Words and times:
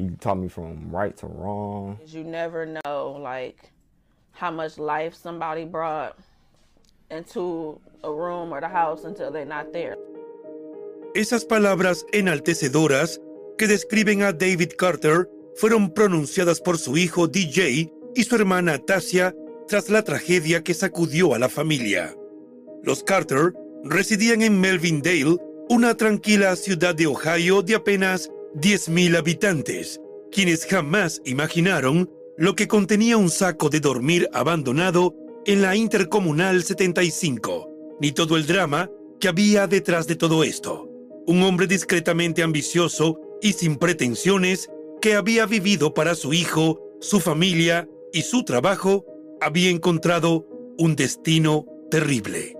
He 0.00 0.08
taught 0.18 0.38
me 0.38 0.48
from 0.48 0.90
right 0.90 1.14
to 1.18 1.26
wrong. 1.26 1.98
You 2.06 2.24
never 2.24 2.64
know, 2.64 3.18
like, 3.22 3.70
how 4.32 4.50
much 4.50 4.78
life 4.78 5.14
somebody 5.14 5.66
brought 5.66 6.16
into 7.10 7.78
a 8.02 8.10
room 8.10 8.50
or 8.50 8.62
the 8.62 8.68
house 8.68 9.04
until 9.04 9.30
they're 9.30 9.44
not 9.44 9.74
there. 9.74 9.98
Esas 11.14 11.44
palabras 11.44 12.06
enaltecedoras 12.12 13.20
que 13.58 13.66
describen 13.66 14.22
a 14.22 14.32
David 14.32 14.72
Carter 14.78 15.28
fueron 15.56 15.90
pronunciadas 15.90 16.62
por 16.62 16.78
su 16.78 16.96
hijo 16.96 17.26
DJ 17.26 17.92
y 18.14 18.24
su 18.24 18.36
hermana 18.36 18.78
Tasia 18.78 19.34
tras 19.68 19.90
la 19.90 20.02
tragedia 20.02 20.64
que 20.64 20.72
sacudió 20.72 21.34
a 21.34 21.38
la 21.38 21.50
familia. 21.50 22.14
Los 22.82 23.02
Carter 23.02 23.52
residían 23.84 24.40
en 24.40 24.60
Melvindale, 24.60 25.36
una 25.68 25.94
tranquila 25.94 26.56
ciudad 26.56 26.94
de 26.94 27.06
Ohio 27.06 27.60
de 27.60 27.74
apenas 27.74 28.30
10.000 28.54 29.16
habitantes, 29.16 30.00
quienes 30.32 30.66
jamás 30.66 31.22
imaginaron 31.24 32.10
lo 32.36 32.56
que 32.56 32.68
contenía 32.68 33.16
un 33.16 33.30
saco 33.30 33.68
de 33.68 33.80
dormir 33.80 34.28
abandonado 34.32 35.14
en 35.46 35.62
la 35.62 35.76
Intercomunal 35.76 36.62
75, 36.62 37.68
ni 38.00 38.12
todo 38.12 38.36
el 38.36 38.46
drama 38.46 38.90
que 39.20 39.28
había 39.28 39.66
detrás 39.66 40.06
de 40.06 40.16
todo 40.16 40.42
esto. 40.42 40.88
Un 41.26 41.42
hombre 41.42 41.66
discretamente 41.66 42.42
ambicioso 42.42 43.20
y 43.42 43.52
sin 43.52 43.76
pretensiones 43.76 44.70
que 45.00 45.14
había 45.14 45.46
vivido 45.46 45.94
para 45.94 46.14
su 46.14 46.32
hijo, 46.32 46.80
su 47.00 47.20
familia 47.20 47.88
y 48.12 48.22
su 48.22 48.44
trabajo, 48.44 49.04
había 49.40 49.70
encontrado 49.70 50.46
un 50.78 50.96
destino 50.96 51.66
terrible. 51.90 52.59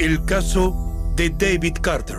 El 0.00 0.24
caso 0.24 0.74
de 1.14 1.30
David 1.30 1.76
Carter. 1.80 2.18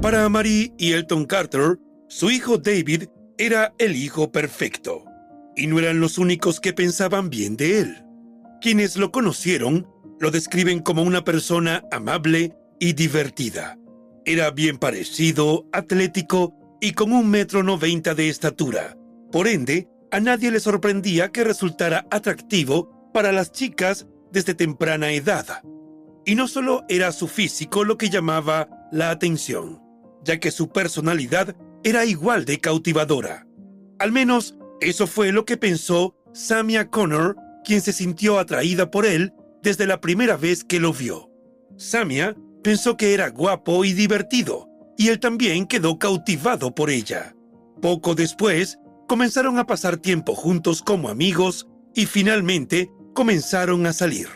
Para 0.00 0.28
Marie 0.28 0.72
y 0.78 0.92
Elton 0.92 1.24
Carter, 1.24 1.76
su 2.06 2.30
hijo 2.30 2.56
David 2.56 3.08
era 3.36 3.74
el 3.78 3.96
hijo 3.96 4.30
perfecto, 4.30 5.02
y 5.56 5.66
no 5.66 5.80
eran 5.80 5.98
los 5.98 6.18
únicos 6.18 6.60
que 6.60 6.72
pensaban 6.72 7.30
bien 7.30 7.56
de 7.56 7.80
él. 7.80 8.04
Quienes 8.60 8.96
lo 8.96 9.10
conocieron 9.10 9.88
lo 10.20 10.30
describen 10.30 10.78
como 10.78 11.02
una 11.02 11.24
persona 11.24 11.82
amable 11.90 12.54
y 12.78 12.92
divertida. 12.92 13.76
Era 14.24 14.52
bien 14.52 14.78
parecido, 14.78 15.66
atlético 15.72 16.59
y 16.80 16.92
con 16.92 17.12
un 17.12 17.28
metro 17.30 17.62
noventa 17.62 18.14
de 18.14 18.28
estatura. 18.28 18.96
Por 19.30 19.46
ende, 19.46 19.88
a 20.10 20.20
nadie 20.20 20.50
le 20.50 20.60
sorprendía 20.60 21.30
que 21.30 21.44
resultara 21.44 22.06
atractivo 22.10 23.10
para 23.12 23.32
las 23.32 23.52
chicas 23.52 24.06
desde 24.32 24.54
temprana 24.54 25.12
edad. 25.12 25.62
Y 26.24 26.34
no 26.34 26.48
solo 26.48 26.84
era 26.88 27.12
su 27.12 27.28
físico 27.28 27.84
lo 27.84 27.98
que 27.98 28.10
llamaba 28.10 28.68
la 28.92 29.10
atención, 29.10 29.80
ya 30.24 30.38
que 30.40 30.50
su 30.50 30.70
personalidad 30.70 31.56
era 31.84 32.04
igual 32.04 32.44
de 32.44 32.60
cautivadora. 32.60 33.46
Al 33.98 34.12
menos 34.12 34.56
eso 34.80 35.06
fue 35.06 35.32
lo 35.32 35.44
que 35.44 35.56
pensó 35.56 36.16
Samia 36.32 36.88
Connor, 36.88 37.36
quien 37.64 37.80
se 37.80 37.92
sintió 37.92 38.38
atraída 38.38 38.90
por 38.90 39.06
él 39.06 39.32
desde 39.62 39.86
la 39.86 40.00
primera 40.00 40.36
vez 40.36 40.64
que 40.64 40.80
lo 40.80 40.92
vio. 40.92 41.30
Samia 41.76 42.36
pensó 42.62 42.96
que 42.96 43.14
era 43.14 43.28
guapo 43.28 43.84
y 43.84 43.92
divertido, 43.92 44.69
y 45.00 45.08
él 45.08 45.18
también 45.18 45.64
quedó 45.64 45.98
cautivado 45.98 46.74
por 46.74 46.90
ella. 46.90 47.34
Poco 47.80 48.14
después, 48.14 48.78
comenzaron 49.08 49.58
a 49.58 49.66
pasar 49.66 49.96
tiempo 49.96 50.34
juntos 50.34 50.82
como 50.82 51.08
amigos 51.08 51.66
y 51.94 52.04
finalmente 52.04 52.90
comenzaron 53.14 53.86
a 53.86 53.94
salir. 53.94 54.28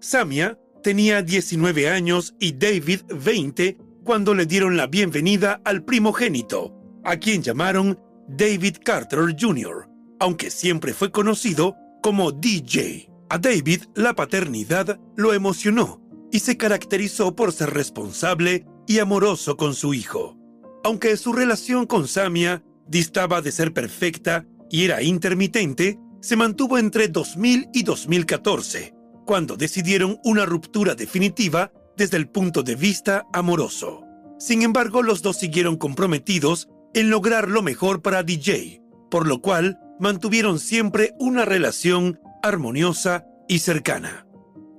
Samia 0.00 0.58
tenía 0.82 1.20
19 1.20 1.90
años 1.90 2.34
y 2.40 2.52
David 2.52 3.02
20 3.14 3.76
cuando 4.04 4.34
le 4.34 4.46
dieron 4.46 4.78
la 4.78 4.86
bienvenida 4.86 5.60
al 5.66 5.84
primogénito, 5.84 6.74
a 7.04 7.18
quien 7.18 7.42
llamaron 7.42 8.00
David 8.26 8.78
Carter 8.82 9.36
Jr., 9.38 9.86
aunque 10.18 10.50
siempre 10.50 10.94
fue 10.94 11.10
conocido 11.10 11.76
como 12.02 12.32
DJ. 12.32 13.10
A 13.28 13.36
David 13.36 13.82
la 13.94 14.14
paternidad 14.14 14.98
lo 15.14 15.34
emocionó 15.34 16.00
y 16.32 16.38
se 16.38 16.56
caracterizó 16.56 17.36
por 17.36 17.52
ser 17.52 17.74
responsable 17.74 18.64
y 18.86 18.98
amoroso 18.98 19.56
con 19.56 19.74
su 19.74 19.94
hijo. 19.94 20.36
Aunque 20.84 21.16
su 21.16 21.32
relación 21.32 21.86
con 21.86 22.06
Samia 22.06 22.62
distaba 22.86 23.42
de 23.42 23.52
ser 23.52 23.72
perfecta 23.72 24.46
y 24.70 24.84
era 24.84 25.02
intermitente, 25.02 25.98
se 26.20 26.36
mantuvo 26.36 26.78
entre 26.78 27.08
2000 27.08 27.68
y 27.72 27.82
2014, 27.82 28.94
cuando 29.24 29.56
decidieron 29.56 30.18
una 30.24 30.46
ruptura 30.46 30.94
definitiva 30.94 31.72
desde 31.96 32.16
el 32.16 32.28
punto 32.28 32.62
de 32.62 32.76
vista 32.76 33.26
amoroso. 33.32 34.02
Sin 34.38 34.62
embargo, 34.62 35.02
los 35.02 35.22
dos 35.22 35.38
siguieron 35.38 35.76
comprometidos 35.76 36.68
en 36.94 37.10
lograr 37.10 37.48
lo 37.48 37.62
mejor 37.62 38.02
para 38.02 38.22
DJ, 38.22 38.82
por 39.10 39.26
lo 39.26 39.40
cual 39.40 39.78
mantuvieron 39.98 40.58
siempre 40.58 41.14
una 41.18 41.44
relación 41.44 42.20
armoniosa 42.42 43.24
y 43.48 43.60
cercana. 43.60 44.26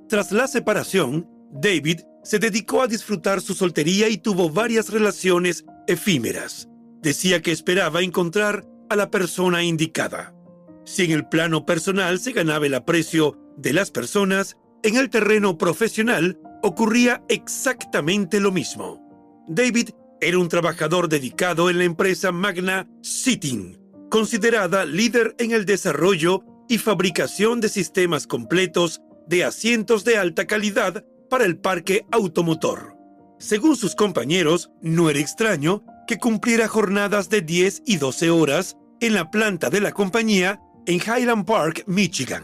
Tras 0.08 0.32
la 0.32 0.48
separación, 0.48 1.28
David 1.52 2.02
se 2.28 2.40
dedicó 2.40 2.82
a 2.82 2.88
disfrutar 2.88 3.40
su 3.40 3.54
soltería 3.54 4.10
y 4.10 4.18
tuvo 4.18 4.50
varias 4.50 4.90
relaciones 4.90 5.64
efímeras. 5.88 6.68
Decía 7.02 7.42
que 7.42 7.54
esperaba 7.54 8.02
encontrar 8.02 8.68
a 8.90 8.98
la 8.98 9.10
persona 9.10 9.64
indicada. 9.64 10.36
Si 10.84 11.06
en 11.06 11.12
el 11.12 11.30
plano 11.30 11.66
personal 11.66 12.20
se 12.20 12.34
ganaba 12.34 12.66
el 12.66 12.74
aprecio 12.74 13.38
de 13.56 13.72
las 13.72 13.92
personas, 13.92 14.58
en 14.84 14.98
el 14.98 15.10
terreno 15.10 15.58
profesional 15.58 16.38
ocurría 16.64 17.24
exactamente 17.30 18.42
lo 18.42 18.52
mismo. 18.52 19.02
David 19.48 19.92
era 20.20 20.38
un 20.38 20.50
trabajador 20.50 21.08
dedicado 21.08 21.70
en 21.70 21.78
la 21.78 21.86
empresa 21.86 22.34
Magna 22.34 22.90
Sitting, 23.04 23.80
considerada 24.10 24.84
líder 24.84 25.34
en 25.38 25.54
el 25.54 25.66
desarrollo 25.66 26.44
y 26.68 26.78
fabricación 26.78 27.62
de 27.62 27.70
sistemas 27.70 28.28
completos 28.28 29.00
de 29.28 29.46
asientos 29.46 30.04
de 30.04 30.18
alta 30.18 30.46
calidad 30.46 31.06
para 31.30 31.46
el 31.46 31.58
parque 31.58 32.06
automotor. 32.12 32.96
Según 33.40 33.76
sus 33.76 33.96
compañeros, 33.96 34.72
no 34.82 35.10
era 35.10 35.20
extraño 35.20 35.84
que 36.08 36.18
cumpliera 36.18 36.68
jornadas 36.68 37.30
de 37.30 37.42
10 37.42 37.84
y 37.86 37.98
12 37.98 38.30
horas 38.30 38.78
en 39.00 39.14
la 39.14 39.30
planta 39.30 39.70
de 39.70 39.82
la 39.82 39.92
compañía 39.92 40.60
en 40.88 40.96
Highland 41.00 41.46
Park, 41.46 41.84
Michigan. 41.86 42.44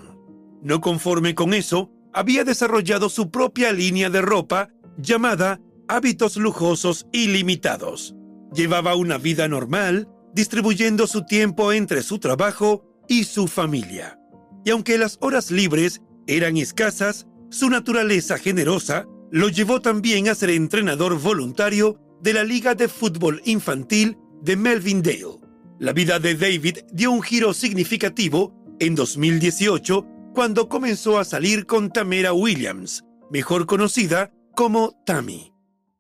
No 0.62 0.82
conforme 0.82 1.34
con 1.34 1.54
eso, 1.54 1.92
había 2.14 2.44
desarrollado 2.44 3.10
su 3.10 3.32
propia 3.32 3.72
línea 3.74 4.10
de 4.10 4.22
ropa 4.22 4.70
llamada 4.98 5.60
Hábitos 5.88 6.38
Lujosos 6.38 7.08
Ilimitados. 7.12 8.16
Llevaba 8.54 8.96
una 8.96 9.18
vida 9.18 9.48
normal, 9.48 10.08
distribuyendo 10.34 11.08
su 11.08 11.26
tiempo 11.26 11.74
entre 11.74 12.04
su 12.04 12.20
trabajo 12.20 12.86
y 13.08 13.24
su 13.24 13.48
familia. 13.48 14.20
Y 14.64 14.70
aunque 14.70 14.98
las 14.98 15.18
horas 15.22 15.52
libres 15.52 16.02
eran 16.28 16.58
escasas, 16.58 17.28
su 17.54 17.70
naturaleza 17.70 18.40
generosa 18.40 19.06
lo 19.30 19.48
llevó 19.48 19.80
también 19.80 20.28
a 20.28 20.34
ser 20.34 20.50
entrenador 20.50 21.20
voluntario 21.20 22.00
de 22.20 22.34
la 22.34 22.44
Liga 22.44 22.74
de 22.74 22.88
Fútbol 22.88 23.44
Infantil 23.46 24.18
de 24.42 24.56
Melvindale. 24.56 25.38
La 25.80 25.94
vida 25.94 26.18
de 26.18 26.34
David 26.34 26.80
dio 26.92 27.12
un 27.12 27.22
giro 27.22 27.54
significativo 27.54 28.56
en 28.80 28.96
2018 28.96 30.04
cuando 30.34 30.68
comenzó 30.68 31.20
a 31.20 31.26
salir 31.26 31.68
con 31.68 31.92
Tamara 31.92 32.34
Williams, 32.34 33.04
mejor 33.30 33.68
conocida 33.68 34.32
como 34.56 35.00
Tammy. 35.06 35.54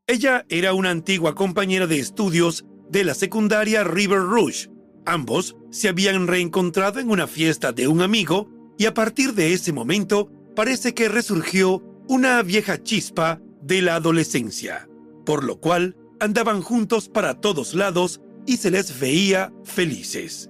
Ella 0.07 0.45
era 0.49 0.73
una 0.73 0.89
antigua 0.89 1.35
compañera 1.35 1.85
de 1.85 1.99
estudios 1.99 2.65
de 2.89 3.03
la 3.03 3.13
secundaria 3.13 3.83
River 3.83 4.21
Rouge. 4.21 4.69
Ambos 5.05 5.55
se 5.69 5.87
habían 5.87 6.25
reencontrado 6.25 6.99
en 6.99 7.11
una 7.11 7.27
fiesta 7.27 7.71
de 7.71 7.87
un 7.87 8.01
amigo 8.01 8.49
y 8.79 8.85
a 8.85 8.95
partir 8.95 9.35
de 9.35 9.53
ese 9.53 9.71
momento 9.71 10.31
parece 10.55 10.93
que 10.93 11.09
resurgió 11.09 11.83
una 12.07 12.41
vieja 12.43 12.81
chispa 12.81 13.41
de 13.61 13.81
la 13.81 13.95
adolescencia, 13.95 14.89
por 15.25 15.43
lo 15.43 15.59
cual 15.59 15.95
andaban 16.19 16.61
juntos 16.61 17.09
para 17.09 17.39
todos 17.39 17.73
lados 17.73 18.21
y 18.45 18.57
se 18.57 18.71
les 18.71 18.99
veía 18.99 19.53
felices. 19.63 20.49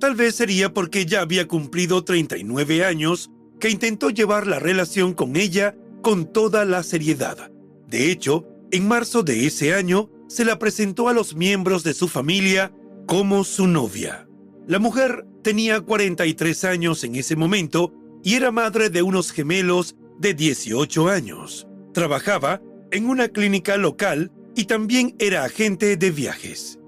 Tal 0.00 0.14
vez 0.16 0.34
sería 0.34 0.74
porque 0.74 1.06
ya 1.06 1.20
había 1.20 1.46
cumplido 1.46 2.02
39 2.04 2.84
años 2.84 3.30
que 3.60 3.70
intentó 3.70 4.10
llevar 4.10 4.46
la 4.46 4.58
relación 4.58 5.14
con 5.14 5.36
ella 5.36 5.76
con 6.02 6.32
toda 6.32 6.64
la 6.64 6.82
seriedad. 6.82 7.52
De 7.86 8.10
hecho, 8.10 8.48
en 8.72 8.88
marzo 8.88 9.22
de 9.22 9.46
ese 9.46 9.74
año 9.74 10.10
se 10.26 10.44
la 10.44 10.58
presentó 10.58 11.08
a 11.08 11.12
los 11.12 11.36
miembros 11.36 11.84
de 11.84 11.94
su 11.94 12.08
familia 12.08 12.72
como 13.06 13.44
su 13.44 13.68
novia. 13.68 14.26
La 14.66 14.78
mujer 14.78 15.26
tenía 15.42 15.80
43 15.80 16.64
años 16.64 17.04
en 17.04 17.16
ese 17.16 17.36
momento 17.36 17.92
y 18.22 18.34
era 18.34 18.50
madre 18.50 18.90
de 18.90 19.02
unos 19.02 19.32
gemelos 19.32 19.96
de 20.18 20.34
18 20.34 21.08
años. 21.08 21.66
Trabajaba 21.92 22.62
en 22.90 23.08
una 23.08 23.28
clínica 23.28 23.76
local 23.76 24.30
y 24.54 24.64
también 24.64 25.16
era 25.18 25.44
agente 25.44 25.96
de 25.96 26.10
viajes. 26.10 26.78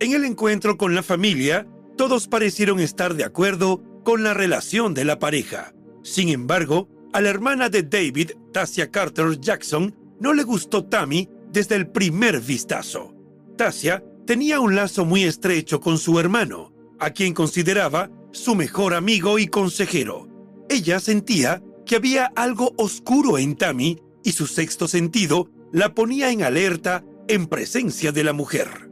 En 0.00 0.12
el 0.12 0.24
encuentro 0.24 0.76
con 0.76 0.94
la 0.94 1.02
familia, 1.02 1.66
todos 1.96 2.28
parecieron 2.28 2.78
estar 2.78 3.14
de 3.14 3.24
acuerdo 3.24 3.82
con 4.04 4.22
la 4.22 4.32
relación 4.32 4.94
de 4.94 5.04
la 5.04 5.18
pareja. 5.18 5.74
Sin 6.02 6.28
embargo, 6.28 6.88
a 7.12 7.20
la 7.20 7.30
hermana 7.30 7.68
de 7.68 7.82
David, 7.82 8.30
Tasia 8.52 8.90
Carter 8.90 9.40
Jackson, 9.40 9.94
no 10.20 10.32
le 10.32 10.44
gustó 10.44 10.84
Tammy 10.84 11.28
desde 11.50 11.74
el 11.74 11.88
primer 11.88 12.40
vistazo. 12.40 13.14
Tasia 13.56 14.04
tenía 14.26 14.60
un 14.60 14.76
lazo 14.76 15.04
muy 15.04 15.24
estrecho 15.24 15.80
con 15.80 15.98
su 15.98 16.20
hermano, 16.20 16.72
a 17.00 17.10
quien 17.10 17.34
consideraba 17.34 18.10
su 18.30 18.54
mejor 18.54 18.94
amigo 18.94 19.38
y 19.38 19.48
consejero. 19.48 20.27
Ella 20.68 21.00
sentía 21.00 21.62
que 21.86 21.96
había 21.96 22.26
algo 22.36 22.74
oscuro 22.76 23.38
en 23.38 23.56
Tammy 23.56 23.98
y 24.22 24.32
su 24.32 24.46
sexto 24.46 24.88
sentido 24.88 25.50
la 25.72 25.94
ponía 25.94 26.30
en 26.30 26.42
alerta 26.42 27.04
en 27.28 27.46
presencia 27.46 28.12
de 28.12 28.24
la 28.24 28.32
mujer. 28.32 28.90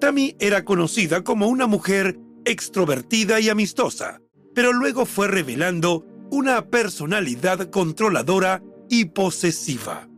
Tammy 0.00 0.36
era 0.40 0.64
conocida 0.64 1.22
como 1.22 1.46
una 1.46 1.66
mujer 1.66 2.18
extrovertida 2.44 3.38
y 3.40 3.48
amistosa, 3.48 4.20
pero 4.54 4.72
luego 4.72 5.06
fue 5.06 5.28
revelando 5.28 6.04
una 6.30 6.66
personalidad 6.66 7.70
controladora 7.70 8.62
y 8.88 9.06
posesiva. 9.06 10.08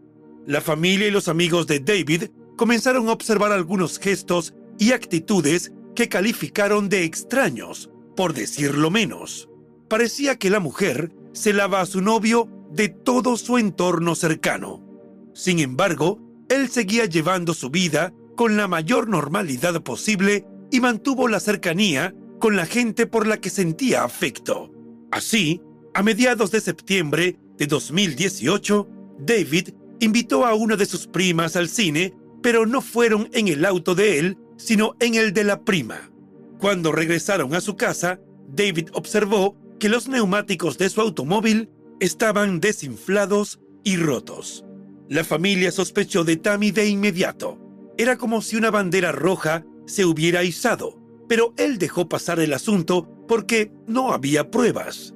La 0.46 0.60
familia 0.60 1.08
y 1.08 1.10
los 1.10 1.28
amigos 1.28 1.66
de 1.66 1.80
David 1.80 2.24
comenzaron 2.56 3.08
a 3.08 3.12
observar 3.12 3.52
algunos 3.52 3.98
gestos 3.98 4.54
y 4.78 4.92
actitudes 4.92 5.72
que 5.94 6.08
calificaron 6.08 6.88
de 6.88 7.04
extraños, 7.04 7.90
por 8.16 8.34
decirlo 8.34 8.90
menos. 8.90 9.48
Parecía 9.94 10.40
que 10.40 10.50
la 10.50 10.58
mujer 10.58 11.12
celaba 11.34 11.80
a 11.80 11.86
su 11.86 12.00
novio 12.00 12.48
de 12.72 12.88
todo 12.88 13.36
su 13.36 13.58
entorno 13.58 14.16
cercano. 14.16 14.82
Sin 15.34 15.60
embargo, 15.60 16.18
él 16.48 16.68
seguía 16.68 17.04
llevando 17.04 17.54
su 17.54 17.70
vida 17.70 18.12
con 18.34 18.56
la 18.56 18.66
mayor 18.66 19.08
normalidad 19.08 19.80
posible 19.84 20.48
y 20.72 20.80
mantuvo 20.80 21.28
la 21.28 21.38
cercanía 21.38 22.12
con 22.40 22.56
la 22.56 22.66
gente 22.66 23.06
por 23.06 23.28
la 23.28 23.36
que 23.36 23.50
sentía 23.50 24.02
afecto. 24.02 24.72
Así, 25.12 25.62
a 25.94 26.02
mediados 26.02 26.50
de 26.50 26.60
septiembre 26.60 27.38
de 27.56 27.68
2018, 27.68 28.88
David 29.20 29.68
invitó 30.00 30.44
a 30.44 30.54
una 30.54 30.74
de 30.74 30.86
sus 30.86 31.06
primas 31.06 31.54
al 31.54 31.68
cine, 31.68 32.16
pero 32.42 32.66
no 32.66 32.80
fueron 32.80 33.28
en 33.32 33.46
el 33.46 33.64
auto 33.64 33.94
de 33.94 34.18
él, 34.18 34.38
sino 34.56 34.96
en 34.98 35.14
el 35.14 35.32
de 35.32 35.44
la 35.44 35.62
prima. 35.62 36.10
Cuando 36.58 36.90
regresaron 36.90 37.54
a 37.54 37.60
su 37.60 37.76
casa, 37.76 38.18
David 38.48 38.88
observó 38.94 39.56
que 39.84 39.90
los 39.90 40.08
neumáticos 40.08 40.78
de 40.78 40.88
su 40.88 41.02
automóvil 41.02 41.68
estaban 42.00 42.58
desinflados 42.58 43.60
y 43.82 43.98
rotos. 43.98 44.64
La 45.10 45.24
familia 45.24 45.70
sospechó 45.72 46.24
de 46.24 46.38
Tammy 46.38 46.70
de 46.70 46.88
inmediato. 46.88 47.58
Era 47.98 48.16
como 48.16 48.40
si 48.40 48.56
una 48.56 48.70
bandera 48.70 49.12
roja 49.12 49.66
se 49.84 50.06
hubiera 50.06 50.42
izado, 50.42 50.98
pero 51.28 51.52
él 51.58 51.76
dejó 51.76 52.08
pasar 52.08 52.40
el 52.40 52.54
asunto 52.54 53.10
porque 53.28 53.72
no 53.86 54.12
había 54.14 54.50
pruebas. 54.50 55.12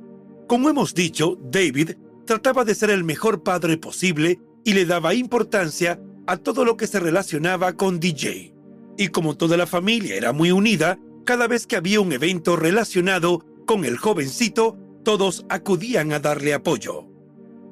Como 0.47 0.69
hemos 0.69 0.93
dicho, 0.93 1.39
David 1.51 1.93
trataba 2.27 2.67
de 2.67 2.75
ser 2.75 2.91
el 2.91 3.05
mejor 3.05 3.43
padre 3.43 3.79
posible 3.79 4.39
y 4.65 4.75
le 4.75 4.85
daba 4.85 5.15
importancia 5.15 5.99
a 6.27 6.37
todo 6.37 6.67
lo 6.67 6.77
que 6.77 6.87
se 6.87 7.01
relacionaba 7.01 7.73
con 7.73 8.01
DJ. 8.01 8.55
Y 8.99 9.09
como 9.09 9.35
toda 9.35 9.57
la 9.57 9.67
familia 9.67 10.15
era 10.15 10.35
muy 10.35 10.53
unida, 10.53 10.99
cada 11.25 11.47
vez 11.47 11.67
que 11.67 11.77
había 11.77 12.03
un 12.03 12.13
evento 12.13 12.55
relacionado 12.57 13.47
con 13.69 13.85
el 13.85 13.99
jovencito, 13.99 14.79
todos 15.05 15.45
acudían 15.51 16.15
a 16.15 16.21
darle 16.21 16.55
apoyo. 16.55 17.07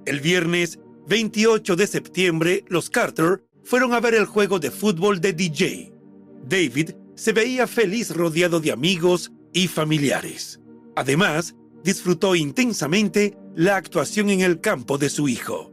El 0.05 0.21
viernes 0.21 0.79
28 1.09 1.75
de 1.75 1.87
septiembre, 1.87 2.65
los 2.69 2.91
Carter 2.91 3.43
fueron 3.65 3.95
a 3.95 4.01
ver 4.01 4.15
el 4.15 4.27
juego 4.27 4.59
de 4.59 4.71
fútbol 4.71 5.23
de 5.23 5.33
DJ. 5.33 5.95
David 6.47 6.91
se 7.15 7.33
veía 7.33 7.67
feliz 7.67 8.15
rodeado 8.15 8.61
de 8.61 8.73
amigos 8.73 9.33
y 9.55 9.69
familiares. 9.69 10.61
Además, 10.97 11.57
disfrutó 11.83 12.35
intensamente 12.35 13.35
la 13.55 13.77
actuación 13.77 14.29
en 14.29 14.43
el 14.43 14.61
campo 14.61 14.99
de 14.99 15.09
su 15.09 15.29
hijo. 15.29 15.73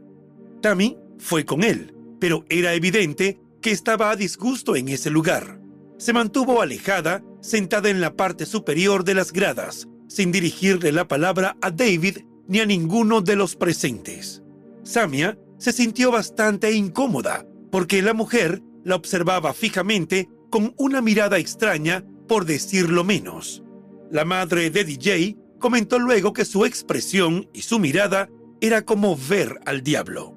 Tammy 0.62 0.96
fue 1.18 1.44
con 1.44 1.62
él, 1.62 1.94
pero 2.18 2.46
era 2.48 2.72
evidente 2.72 3.38
que 3.60 3.72
estaba 3.72 4.10
a 4.10 4.16
disgusto 4.16 4.74
en 4.74 4.88
ese 4.88 5.10
lugar. 5.10 5.60
Se 5.98 6.14
mantuvo 6.14 6.62
alejada, 6.62 7.22
sentada 7.42 7.90
en 7.90 8.00
la 8.00 8.16
parte 8.16 8.46
superior 8.46 9.04
de 9.04 9.12
las 9.12 9.30
gradas, 9.30 9.86
sin 10.14 10.30
dirigirle 10.30 10.92
la 10.92 11.08
palabra 11.08 11.56
a 11.60 11.70
David 11.70 12.18
ni 12.46 12.60
a 12.60 12.66
ninguno 12.66 13.20
de 13.20 13.34
los 13.34 13.56
presentes. 13.56 14.42
Samia 14.84 15.36
se 15.58 15.72
sintió 15.72 16.12
bastante 16.12 16.72
incómoda 16.72 17.44
porque 17.72 18.00
la 18.00 18.14
mujer 18.14 18.62
la 18.84 18.94
observaba 18.94 19.52
fijamente 19.54 20.28
con 20.50 20.72
una 20.78 21.00
mirada 21.00 21.38
extraña, 21.38 22.04
por 22.28 22.44
decirlo 22.44 23.02
menos. 23.02 23.64
La 24.10 24.24
madre 24.24 24.70
de 24.70 24.84
DJ 24.84 25.36
comentó 25.58 25.98
luego 25.98 26.32
que 26.32 26.44
su 26.44 26.64
expresión 26.64 27.48
y 27.52 27.62
su 27.62 27.80
mirada 27.80 28.28
era 28.60 28.84
como 28.84 29.16
ver 29.16 29.58
al 29.66 29.82
diablo. 29.82 30.36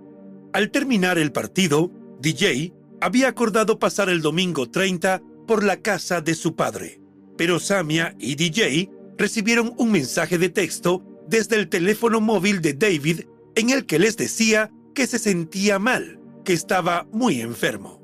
Al 0.53 0.71
terminar 0.71 1.19
el 1.19 1.31
partido, 1.31 1.91
DJ 2.19 2.73
había 2.99 3.27
acordado 3.27 3.77
pasar 3.77 4.09
el 4.09 4.21
domingo 4.21 4.71
30 4.71 5.21
por 5.45 5.63
la 5.63 5.77
casa 5.77 6.21
de 6.21 6.33
su 6.33 6.55
padre, 6.55 6.99
pero 7.37 7.59
Samia 7.59 8.15
y 8.17 8.33
DJ 8.35 8.89
recibieron 9.17 9.73
un 9.77 9.91
mensaje 9.91 10.37
de 10.37 10.49
texto 10.49 11.03
desde 11.27 11.55
el 11.57 11.69
teléfono 11.69 12.21
móvil 12.21 12.61
de 12.61 12.73
David 12.73 13.21
en 13.55 13.69
el 13.69 13.85
que 13.85 13.99
les 13.99 14.17
decía 14.17 14.71
que 14.93 15.07
se 15.07 15.19
sentía 15.19 15.79
mal, 15.79 16.19
que 16.45 16.53
estaba 16.53 17.07
muy 17.11 17.41
enfermo. 17.41 18.01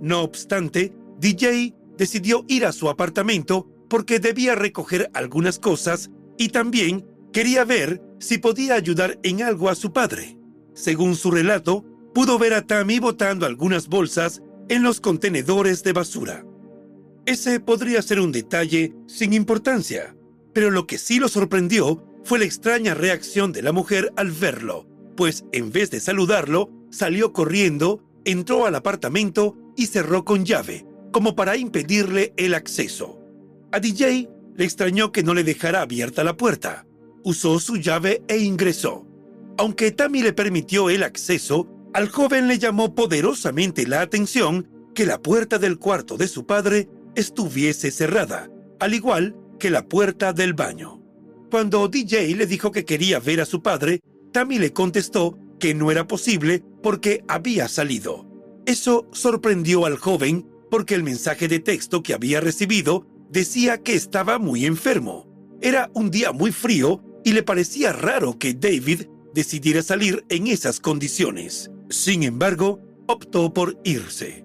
No 0.00 0.22
obstante, 0.22 0.92
DJ 1.18 1.74
decidió 1.96 2.44
ir 2.48 2.66
a 2.66 2.72
su 2.72 2.88
apartamento 2.88 3.68
porque 3.88 4.18
debía 4.18 4.54
recoger 4.54 5.10
algunas 5.12 5.58
cosas 5.58 6.10
y 6.38 6.48
también 6.48 7.06
quería 7.32 7.64
ver 7.64 8.02
si 8.18 8.38
podía 8.38 8.74
ayudar 8.74 9.18
en 9.22 9.42
algo 9.42 9.68
a 9.68 9.74
su 9.74 9.92
padre. 9.92 10.38
Según 10.74 11.16
su 11.16 11.30
relato, 11.30 11.84
pudo 12.14 12.38
ver 12.38 12.54
a 12.54 12.66
Tammy 12.66 12.98
botando 12.98 13.46
algunas 13.46 13.88
bolsas 13.88 14.42
en 14.68 14.82
los 14.82 15.00
contenedores 15.00 15.82
de 15.82 15.92
basura. 15.92 16.44
Ese 17.26 17.60
podría 17.60 18.02
ser 18.02 18.20
un 18.20 18.32
detalle 18.32 18.94
sin 19.06 19.32
importancia, 19.32 20.16
pero 20.52 20.70
lo 20.70 20.86
que 20.86 20.98
sí 20.98 21.18
lo 21.18 21.28
sorprendió 21.28 22.04
fue 22.24 22.38
la 22.38 22.44
extraña 22.44 22.94
reacción 22.94 23.52
de 23.52 23.62
la 23.62 23.72
mujer 23.72 24.12
al 24.16 24.30
verlo, 24.30 24.86
pues 25.16 25.44
en 25.52 25.72
vez 25.72 25.90
de 25.90 26.00
saludarlo, 26.00 26.70
salió 26.90 27.32
corriendo, 27.32 28.02
entró 28.24 28.66
al 28.66 28.74
apartamento 28.74 29.56
y 29.76 29.86
cerró 29.86 30.24
con 30.24 30.44
llave, 30.44 30.86
como 31.10 31.34
para 31.34 31.56
impedirle 31.56 32.32
el 32.36 32.54
acceso. 32.54 33.18
A 33.72 33.80
DJ 33.80 34.28
le 34.54 34.64
extrañó 34.64 35.12
que 35.12 35.22
no 35.22 35.34
le 35.34 35.44
dejara 35.44 35.80
abierta 35.80 36.24
la 36.24 36.36
puerta. 36.36 36.86
Usó 37.24 37.58
su 37.58 37.76
llave 37.76 38.22
e 38.28 38.38
ingresó. 38.38 39.06
Aunque 39.56 39.92
Tammy 39.92 40.22
le 40.22 40.32
permitió 40.32 40.90
el 40.90 41.02
acceso, 41.02 41.68
al 41.94 42.08
joven 42.08 42.48
le 42.48 42.58
llamó 42.58 42.94
poderosamente 42.94 43.86
la 43.86 44.00
atención 44.00 44.68
que 44.94 45.06
la 45.06 45.20
puerta 45.20 45.58
del 45.58 45.78
cuarto 45.78 46.16
de 46.16 46.28
su 46.28 46.46
padre 46.46 46.88
estuviese 47.14 47.90
cerrada, 47.90 48.50
al 48.80 48.94
igual 48.94 49.36
la 49.70 49.86
puerta 49.86 50.32
del 50.32 50.54
baño. 50.54 51.02
Cuando 51.50 51.88
DJ 51.88 52.34
le 52.34 52.46
dijo 52.46 52.72
que 52.72 52.84
quería 52.84 53.20
ver 53.20 53.40
a 53.40 53.46
su 53.46 53.62
padre, 53.62 54.00
Tammy 54.32 54.58
le 54.58 54.72
contestó 54.72 55.38
que 55.60 55.74
no 55.74 55.90
era 55.90 56.06
posible 56.06 56.64
porque 56.82 57.24
había 57.28 57.68
salido. 57.68 58.26
Eso 58.66 59.08
sorprendió 59.12 59.86
al 59.86 59.98
joven 59.98 60.48
porque 60.70 60.94
el 60.94 61.02
mensaje 61.02 61.48
de 61.48 61.58
texto 61.58 62.02
que 62.02 62.14
había 62.14 62.40
recibido 62.40 63.06
decía 63.30 63.78
que 63.78 63.94
estaba 63.94 64.38
muy 64.38 64.64
enfermo. 64.66 65.28
Era 65.60 65.90
un 65.94 66.10
día 66.10 66.32
muy 66.32 66.52
frío 66.52 67.02
y 67.24 67.32
le 67.32 67.42
parecía 67.42 67.92
raro 67.92 68.38
que 68.38 68.54
David 68.54 69.02
decidiera 69.34 69.82
salir 69.82 70.24
en 70.28 70.46
esas 70.46 70.80
condiciones. 70.80 71.70
Sin 71.88 72.22
embargo, 72.22 72.80
optó 73.06 73.52
por 73.52 73.78
irse. 73.84 74.44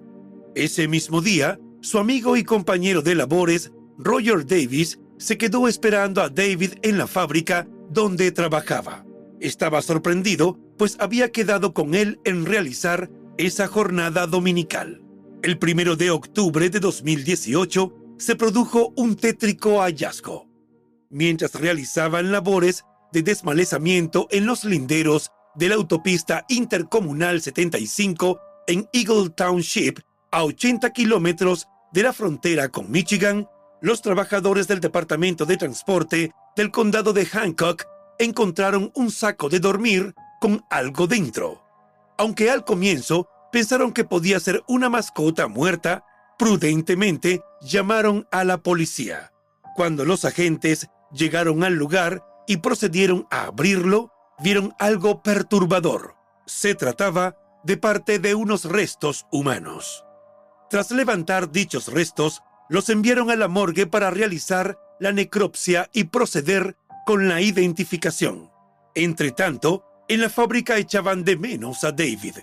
Ese 0.54 0.88
mismo 0.88 1.20
día, 1.20 1.58
su 1.80 1.98
amigo 1.98 2.36
y 2.36 2.44
compañero 2.44 3.02
de 3.02 3.14
labores, 3.14 3.72
Roger 3.98 4.46
Davis, 4.46 4.98
se 5.18 5.36
quedó 5.36 5.68
esperando 5.68 6.22
a 6.22 6.28
David 6.28 6.74
en 6.82 6.98
la 6.98 7.06
fábrica 7.06 7.68
donde 7.90 8.32
trabajaba. 8.32 9.04
Estaba 9.40 9.82
sorprendido, 9.82 10.58
pues 10.76 10.96
había 11.00 11.30
quedado 11.30 11.74
con 11.74 11.94
él 11.94 12.20
en 12.24 12.46
realizar 12.46 13.10
esa 13.36 13.68
jornada 13.68 14.26
dominical. 14.26 15.02
El 15.42 15.58
primero 15.58 15.96
de 15.96 16.10
octubre 16.10 16.70
de 16.70 16.80
2018 16.80 17.94
se 18.18 18.34
produjo 18.34 18.92
un 18.96 19.14
tétrico 19.16 19.80
hallazgo. 19.80 20.48
Mientras 21.10 21.54
realizaban 21.54 22.32
labores 22.32 22.84
de 23.12 23.22
desmalezamiento 23.22 24.26
en 24.30 24.46
los 24.46 24.64
linderos 24.64 25.30
de 25.54 25.68
la 25.68 25.76
autopista 25.76 26.44
intercomunal 26.48 27.40
75 27.40 28.40
en 28.66 28.88
Eagle 28.92 29.30
Township, 29.30 30.00
a 30.30 30.44
80 30.44 30.90
kilómetros 30.92 31.66
de 31.92 32.02
la 32.02 32.12
frontera 32.12 32.68
con 32.68 32.90
Michigan, 32.90 33.48
los 33.80 34.02
trabajadores 34.02 34.66
del 34.68 34.80
Departamento 34.80 35.46
de 35.46 35.56
Transporte 35.56 36.32
del 36.56 36.70
condado 36.70 37.12
de 37.12 37.26
Hancock 37.26 37.84
encontraron 38.18 38.90
un 38.94 39.10
saco 39.10 39.48
de 39.48 39.60
dormir 39.60 40.14
con 40.40 40.64
algo 40.70 41.06
dentro. 41.06 41.62
Aunque 42.16 42.50
al 42.50 42.64
comienzo 42.64 43.28
pensaron 43.52 43.92
que 43.92 44.04
podía 44.04 44.40
ser 44.40 44.62
una 44.66 44.88
mascota 44.88 45.46
muerta, 45.46 46.04
prudentemente 46.38 47.42
llamaron 47.60 48.26
a 48.30 48.44
la 48.44 48.58
policía. 48.58 49.32
Cuando 49.76 50.04
los 50.04 50.24
agentes 50.24 50.88
llegaron 51.12 51.62
al 51.62 51.74
lugar 51.74 52.24
y 52.46 52.58
procedieron 52.58 53.26
a 53.30 53.44
abrirlo, 53.44 54.12
vieron 54.40 54.74
algo 54.78 55.22
perturbador. 55.22 56.14
Se 56.46 56.74
trataba 56.74 57.36
de 57.62 57.76
parte 57.76 58.18
de 58.18 58.34
unos 58.34 58.64
restos 58.64 59.26
humanos. 59.30 60.04
Tras 60.70 60.90
levantar 60.90 61.50
dichos 61.50 61.88
restos, 61.88 62.42
los 62.68 62.88
enviaron 62.88 63.30
a 63.30 63.36
la 63.36 63.48
morgue 63.48 63.86
para 63.86 64.10
realizar 64.10 64.78
la 65.00 65.12
necropsia 65.12 65.88
y 65.92 66.04
proceder 66.04 66.76
con 67.06 67.28
la 67.28 67.40
identificación. 67.40 68.50
Entre 68.94 69.30
tanto, 69.30 69.84
en 70.08 70.20
la 70.20 70.30
fábrica 70.30 70.76
echaban 70.76 71.24
de 71.24 71.36
menos 71.36 71.84
a 71.84 71.92
David. 71.92 72.36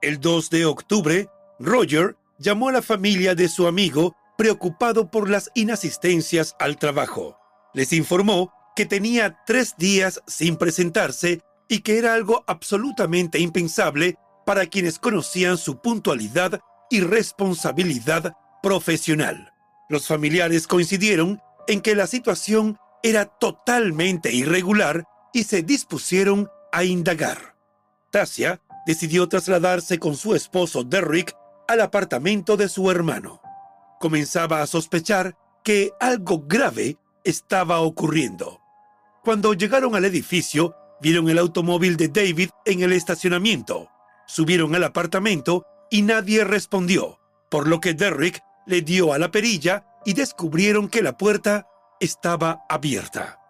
El 0.00 0.20
2 0.20 0.50
de 0.50 0.64
octubre, 0.66 1.28
Roger 1.58 2.16
llamó 2.38 2.68
a 2.68 2.72
la 2.72 2.82
familia 2.82 3.34
de 3.34 3.48
su 3.48 3.66
amigo 3.66 4.14
preocupado 4.36 5.10
por 5.10 5.28
las 5.28 5.50
inasistencias 5.54 6.54
al 6.60 6.76
trabajo. 6.76 7.36
Les 7.74 7.92
informó 7.92 8.52
que 8.76 8.86
tenía 8.86 9.38
tres 9.44 9.74
días 9.76 10.22
sin 10.26 10.56
presentarse 10.56 11.42
y 11.68 11.80
que 11.80 11.98
era 11.98 12.14
algo 12.14 12.44
absolutamente 12.46 13.40
impensable 13.40 14.16
para 14.46 14.66
quienes 14.66 14.98
conocían 14.98 15.58
su 15.58 15.80
puntualidad 15.80 16.60
y 16.88 17.00
responsabilidad 17.00 18.34
profesional. 18.62 19.52
Los 19.88 20.06
familiares 20.06 20.66
coincidieron 20.66 21.40
en 21.66 21.80
que 21.80 21.94
la 21.94 22.06
situación 22.06 22.78
era 23.02 23.26
totalmente 23.26 24.32
irregular 24.32 25.04
y 25.32 25.44
se 25.44 25.62
dispusieron 25.62 26.48
a 26.72 26.84
indagar. 26.84 27.56
Tasia 28.10 28.60
decidió 28.86 29.28
trasladarse 29.28 29.98
con 29.98 30.16
su 30.16 30.34
esposo 30.34 30.84
Derrick 30.84 31.34
al 31.68 31.80
apartamento 31.80 32.56
de 32.56 32.68
su 32.68 32.90
hermano. 32.90 33.40
Comenzaba 34.00 34.62
a 34.62 34.66
sospechar 34.66 35.36
que 35.62 35.92
algo 36.00 36.44
grave 36.46 36.96
estaba 37.24 37.80
ocurriendo. 37.80 38.60
Cuando 39.22 39.52
llegaron 39.52 39.94
al 39.94 40.04
edificio, 40.04 40.74
vieron 41.00 41.28
el 41.28 41.38
automóvil 41.38 41.96
de 41.96 42.08
David 42.08 42.50
en 42.64 42.82
el 42.82 42.92
estacionamiento. 42.92 43.90
Subieron 44.26 44.74
al 44.74 44.84
apartamento 44.84 45.66
y 45.90 46.02
nadie 46.02 46.44
respondió, 46.44 47.18
por 47.50 47.68
lo 47.68 47.80
que 47.80 47.94
Derrick 47.94 48.40
le 48.68 48.82
dio 48.82 49.12
a 49.12 49.18
la 49.18 49.30
perilla 49.30 49.84
y 50.04 50.12
descubrieron 50.12 50.88
que 50.88 51.02
la 51.02 51.16
puerta 51.16 51.66
estaba 52.00 52.60
abierta. 52.68 53.40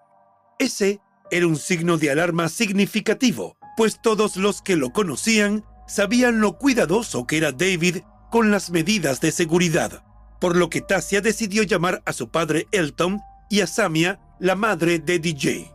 Ese 0.58 1.00
era 1.30 1.46
un 1.46 1.56
signo 1.56 1.98
de 1.98 2.10
alarma 2.10 2.48
significativo, 2.48 3.58
pues 3.76 4.00
todos 4.00 4.36
los 4.36 4.62
que 4.62 4.76
lo 4.76 4.92
conocían 4.92 5.64
sabían 5.86 6.40
lo 6.40 6.56
cuidadoso 6.56 7.26
que 7.26 7.36
era 7.36 7.52
David 7.52 7.98
con 8.30 8.50
las 8.50 8.70
medidas 8.70 9.20
de 9.20 9.32
seguridad, 9.32 10.04
por 10.40 10.56
lo 10.56 10.70
que 10.70 10.80
Tasia 10.80 11.20
decidió 11.20 11.62
llamar 11.64 12.02
a 12.06 12.12
su 12.12 12.30
padre 12.30 12.66
Elton 12.72 13.20
y 13.50 13.60
a 13.60 13.66
Samia, 13.66 14.20
la 14.38 14.54
madre 14.54 14.98
de 14.98 15.18
DJ. 15.18 15.72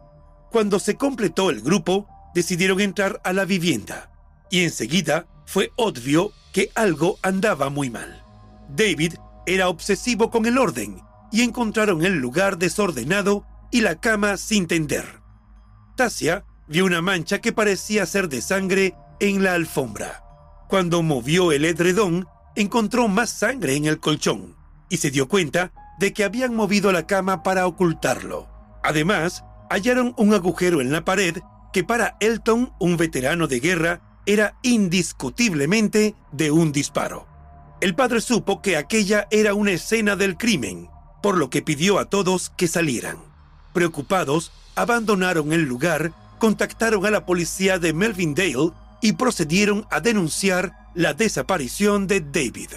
Cuando 0.51 0.79
se 0.79 0.95
completó 0.95 1.49
el 1.49 1.61
grupo, 1.61 2.07
decidieron 2.33 2.79
entrar 2.79 3.19
a 3.23 3.33
la 3.33 3.45
vivienda 3.45 4.11
y 4.49 4.63
enseguida 4.63 5.27
fue 5.45 5.71
obvio 5.75 6.31
que 6.53 6.69
algo 6.75 7.17
andaba 7.23 7.69
muy 7.69 7.89
mal. 7.89 8.23
David 8.69 9.15
era 9.45 9.69
obsesivo 9.69 10.29
con 10.29 10.45
el 10.45 10.57
orden 10.57 11.01
y 11.31 11.41
encontraron 11.41 12.05
el 12.05 12.15
lugar 12.15 12.57
desordenado 12.57 13.45
y 13.71 13.81
la 13.81 13.99
cama 13.99 14.37
sin 14.37 14.67
tender. 14.67 15.21
Tasia 15.95 16.45
vio 16.67 16.85
una 16.85 17.01
mancha 17.01 17.39
que 17.39 17.53
parecía 17.53 18.05
ser 18.05 18.29
de 18.29 18.41
sangre 18.41 18.95
en 19.19 19.43
la 19.43 19.53
alfombra. 19.53 20.23
Cuando 20.69 21.03
movió 21.03 21.51
el 21.51 21.65
edredón, 21.65 22.27
encontró 22.55 23.07
más 23.07 23.29
sangre 23.29 23.75
en 23.75 23.85
el 23.85 23.99
colchón 23.99 24.55
y 24.89 24.97
se 24.97 25.11
dio 25.11 25.27
cuenta 25.27 25.71
de 25.99 26.13
que 26.13 26.23
habían 26.23 26.55
movido 26.55 26.91
la 26.91 27.07
cama 27.07 27.43
para 27.43 27.67
ocultarlo. 27.67 28.47
Además, 28.83 29.43
hallaron 29.69 30.13
un 30.17 30.33
agujero 30.33 30.81
en 30.81 30.91
la 30.91 31.05
pared 31.05 31.37
que 31.71 31.83
para 31.83 32.17
Elton, 32.19 32.73
un 32.79 32.97
veterano 32.97 33.47
de 33.47 33.59
guerra, 33.59 34.01
era 34.25 34.57
indiscutiblemente 34.61 36.15
de 36.31 36.51
un 36.51 36.71
disparo. 36.71 37.32
El 37.83 37.95
padre 37.95 38.21
supo 38.21 38.61
que 38.61 38.77
aquella 38.77 39.27
era 39.29 39.53
una 39.53 39.71
escena 39.71 40.15
del 40.15 40.37
crimen, 40.37 40.87
por 41.21 41.37
lo 41.37 41.49
que 41.49 41.61
pidió 41.61 41.99
a 41.99 42.05
todos 42.05 42.49
que 42.49 42.69
salieran. 42.69 43.17
Preocupados, 43.73 44.53
abandonaron 44.75 45.51
el 45.51 45.63
lugar, 45.63 46.13
contactaron 46.39 47.05
a 47.05 47.11
la 47.11 47.25
policía 47.25 47.79
de 47.79 47.91
Melvindale 47.91 48.71
y 49.01 49.11
procedieron 49.11 49.85
a 49.91 49.99
denunciar 49.99 50.71
la 50.95 51.13
desaparición 51.13 52.07
de 52.07 52.21
David. 52.21 52.69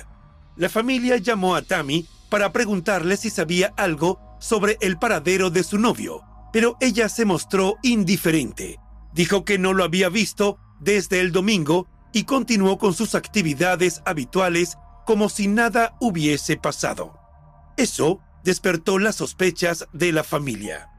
La 0.56 0.68
familia 0.68 1.18
llamó 1.18 1.54
a 1.54 1.62
Tammy 1.62 2.08
para 2.28 2.52
preguntarle 2.52 3.16
si 3.16 3.30
sabía 3.30 3.72
algo 3.76 4.18
sobre 4.40 4.76
el 4.80 4.98
paradero 4.98 5.50
de 5.50 5.62
su 5.62 5.78
novio, 5.78 6.22
pero 6.52 6.76
ella 6.80 7.08
se 7.08 7.24
mostró 7.24 7.76
indiferente. 7.84 8.80
Dijo 9.14 9.44
que 9.44 9.56
no 9.56 9.72
lo 9.72 9.84
había 9.84 10.08
visto 10.08 10.58
desde 10.80 11.20
el 11.20 11.30
domingo 11.30 11.86
y 12.12 12.24
continuó 12.24 12.76
con 12.76 12.92
sus 12.92 13.14
actividades 13.14 14.02
habituales 14.04 14.76
como 15.06 15.30
si 15.30 15.46
nada 15.46 15.96
hubiese 16.00 16.58
pasado. 16.58 17.18
Eso 17.78 18.20
despertó 18.44 18.98
las 18.98 19.16
sospechas 19.16 19.86
de 19.92 20.12
la 20.12 20.24
familia. 20.24 20.90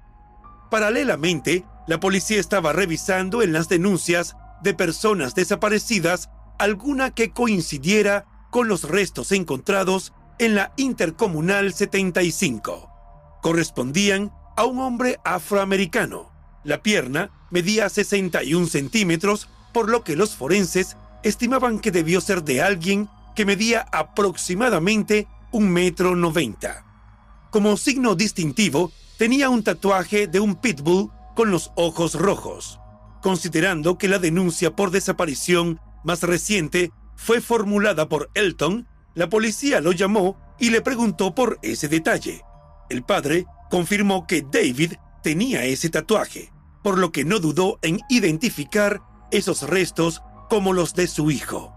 Paralelamente, 0.72 1.66
la 1.88 2.00
policía 2.00 2.40
estaba 2.40 2.74
revisando 2.74 3.42
en 3.42 3.54
las 3.54 3.70
denuncias 3.70 4.36
de 4.64 4.74
personas 4.74 5.36
desaparecidas 5.36 6.30
alguna 6.58 7.12
que 7.12 7.32
coincidiera 7.32 8.26
con 8.50 8.68
los 8.68 8.84
restos 8.84 9.32
encontrados 9.32 10.14
en 10.40 10.56
la 10.56 10.74
Intercomunal 10.78 11.74
75. 11.74 12.90
correspondían 13.42 14.32
a 14.56 14.66
un 14.66 14.80
hombre 14.80 15.20
afroamericano. 15.24 16.32
La 16.64 16.82
pierna 16.82 17.32
medía 17.52 17.90
61 17.90 18.68
centímetros, 18.68 19.50
por 19.74 19.90
lo 19.90 20.04
que 20.04 20.16
los 20.16 20.36
forenses 20.36 20.98
estimaban 21.24 21.80
que 21.80 21.92
debió 21.92 22.22
ser 22.22 22.44
de 22.44 22.62
alguien 22.62 23.10
que 23.38 23.46
medía 23.46 23.86
aproximadamente 23.92 25.28
un 25.52 25.70
metro 25.70 26.16
noventa. 26.16 26.84
Como 27.52 27.78
signo 27.78 28.16
distintivo, 28.16 28.92
tenía 29.20 29.52
un 29.52 29.62
tatuaje 29.62 30.26
de 30.26 30.40
un 30.40 30.56
pitbull 30.56 31.12
con 31.36 31.52
los 31.52 31.72
ojos 31.76 32.16
rojos. 32.16 32.80
Considerando 33.22 34.00
que 34.00 34.08
la 34.08 34.18
denuncia 34.18 34.76
por 34.76 34.90
desaparición 34.90 35.80
más 36.04 36.24
reciente 36.24 36.92
fue 37.16 37.40
formulada 37.40 38.10
por 38.10 38.32
Elton, 38.34 38.88
la 39.14 39.30
policía 39.30 39.82
lo 39.82 39.92
llamó 39.92 40.40
y 40.58 40.72
le 40.72 40.82
preguntó 40.82 41.36
por 41.36 41.60
ese 41.62 41.88
detalle. 41.88 42.42
El 42.90 43.04
padre 43.04 43.46
confirmó 43.70 44.26
que 44.26 44.42
David 44.42 44.94
tenía 45.22 45.64
ese 45.66 45.92
tatuaje, 45.92 46.52
por 46.82 46.98
lo 46.98 47.12
que 47.12 47.24
no 47.24 47.38
dudó 47.38 47.78
en 47.84 48.00
identificar 48.10 49.00
esos 49.30 49.62
restos 49.62 50.24
como 50.50 50.74
los 50.74 50.96
de 50.96 51.06
su 51.06 51.30
hijo. 51.30 51.77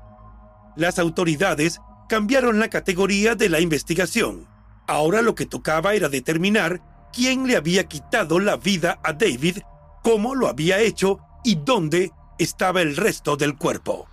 Las 0.80 0.98
autoridades 0.98 1.78
cambiaron 2.08 2.58
la 2.58 2.70
categoría 2.70 3.34
de 3.34 3.50
la 3.50 3.60
investigación. 3.60 4.48
Ahora 4.86 5.20
lo 5.20 5.34
que 5.34 5.44
tocaba 5.44 5.92
era 5.92 6.08
determinar 6.08 6.80
quién 7.12 7.46
le 7.46 7.56
había 7.56 7.84
quitado 7.84 8.40
la 8.40 8.56
vida 8.56 8.98
a 9.04 9.12
David, 9.12 9.58
cómo 10.02 10.34
lo 10.34 10.48
había 10.48 10.80
hecho 10.80 11.18
y 11.44 11.56
dónde 11.56 12.12
estaba 12.38 12.80
el 12.80 12.96
resto 12.96 13.36
del 13.36 13.58
cuerpo. 13.58 14.08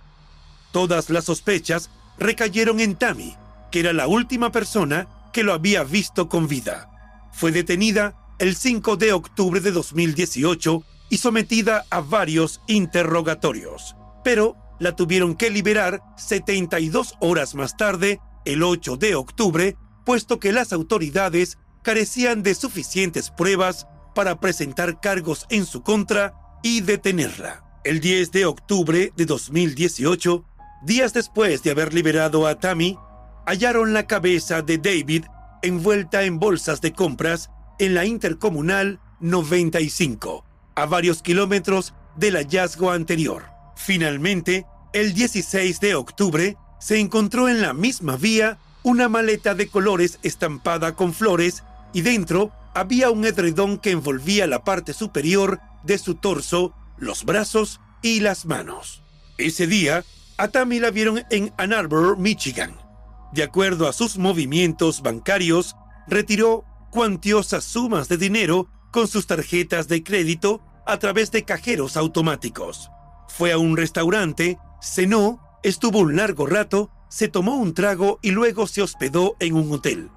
Todas 0.70 1.08
las 1.08 1.24
sospechas 1.24 1.88
recayeron 2.18 2.80
en 2.80 2.96
Tammy, 2.96 3.34
que 3.70 3.80
era 3.80 3.94
la 3.94 4.06
última 4.06 4.52
persona 4.52 5.08
que 5.32 5.44
lo 5.44 5.54
había 5.54 5.84
visto 5.84 6.28
con 6.28 6.48
vida. 6.48 6.90
Fue 7.32 7.50
detenida 7.50 8.14
el 8.38 8.56
5 8.56 8.98
de 8.98 9.14
octubre 9.14 9.60
de 9.60 9.72
2018 9.72 10.82
y 11.08 11.16
sometida 11.16 11.86
a 11.88 12.02
varios 12.02 12.60
interrogatorios, 12.66 13.96
pero 14.22 14.67
la 14.78 14.94
tuvieron 14.94 15.34
que 15.34 15.50
liberar 15.50 16.02
72 16.16 17.14
horas 17.20 17.54
más 17.54 17.76
tarde, 17.76 18.20
el 18.44 18.62
8 18.62 18.96
de 18.96 19.14
octubre, 19.14 19.76
puesto 20.04 20.38
que 20.38 20.52
las 20.52 20.72
autoridades 20.72 21.58
carecían 21.82 22.42
de 22.42 22.54
suficientes 22.54 23.30
pruebas 23.30 23.86
para 24.14 24.40
presentar 24.40 25.00
cargos 25.00 25.46
en 25.50 25.66
su 25.66 25.82
contra 25.82 26.34
y 26.62 26.80
detenerla. 26.80 27.64
El 27.84 28.00
10 28.00 28.32
de 28.32 28.46
octubre 28.46 29.12
de 29.16 29.26
2018, 29.26 30.44
días 30.82 31.12
después 31.12 31.62
de 31.62 31.70
haber 31.70 31.94
liberado 31.94 32.46
a 32.46 32.58
Tammy, 32.58 32.98
hallaron 33.46 33.92
la 33.92 34.06
cabeza 34.06 34.62
de 34.62 34.78
David 34.78 35.24
envuelta 35.62 36.24
en 36.24 36.38
bolsas 36.38 36.80
de 36.80 36.92
compras 36.92 37.50
en 37.78 37.94
la 37.94 38.04
intercomunal 38.04 39.00
95, 39.20 40.44
a 40.74 40.86
varios 40.86 41.22
kilómetros 41.22 41.94
del 42.16 42.36
hallazgo 42.36 42.90
anterior. 42.90 43.57
Finalmente, 43.78 44.66
el 44.92 45.14
16 45.14 45.78
de 45.80 45.94
octubre, 45.94 46.56
se 46.80 46.98
encontró 46.98 47.48
en 47.48 47.62
la 47.62 47.72
misma 47.72 48.16
vía 48.16 48.58
una 48.82 49.08
maleta 49.08 49.54
de 49.54 49.68
colores 49.68 50.18
estampada 50.22 50.94
con 50.94 51.14
flores 51.14 51.62
y 51.92 52.02
dentro 52.02 52.52
había 52.74 53.10
un 53.10 53.24
edredón 53.24 53.78
que 53.78 53.92
envolvía 53.92 54.46
la 54.46 54.64
parte 54.64 54.92
superior 54.92 55.60
de 55.84 55.96
su 55.96 56.16
torso, 56.16 56.74
los 56.98 57.24
brazos 57.24 57.80
y 58.02 58.20
las 58.20 58.46
manos. 58.46 59.02
Ese 59.38 59.66
día, 59.66 60.04
a 60.36 60.48
Tammy 60.48 60.80
la 60.80 60.90
vieron 60.90 61.22
en 61.30 61.52
Ann 61.56 61.72
Arbor, 61.72 62.18
Michigan. 62.18 62.76
De 63.32 63.44
acuerdo 63.44 63.88
a 63.88 63.92
sus 63.92 64.18
movimientos 64.18 65.02
bancarios, 65.02 65.76
retiró 66.08 66.64
cuantiosas 66.90 67.64
sumas 67.64 68.08
de 68.08 68.16
dinero 68.16 68.68
con 68.90 69.06
sus 69.06 69.26
tarjetas 69.26 69.86
de 69.86 70.02
crédito 70.02 70.62
a 70.84 70.98
través 70.98 71.30
de 71.30 71.44
cajeros 71.44 71.96
automáticos. 71.96 72.90
Fue 73.28 73.52
a 73.52 73.58
un 73.58 73.76
restaurante, 73.76 74.58
cenó, 74.82 75.40
estuvo 75.62 76.00
un 76.00 76.16
largo 76.16 76.46
rato, 76.46 76.90
se 77.08 77.28
tomó 77.28 77.56
un 77.56 77.74
trago 77.74 78.18
y 78.22 78.30
luego 78.32 78.66
se 78.66 78.82
hospedó 78.82 79.36
en 79.40 79.54
un 79.54 79.72
hotel. 79.72 80.10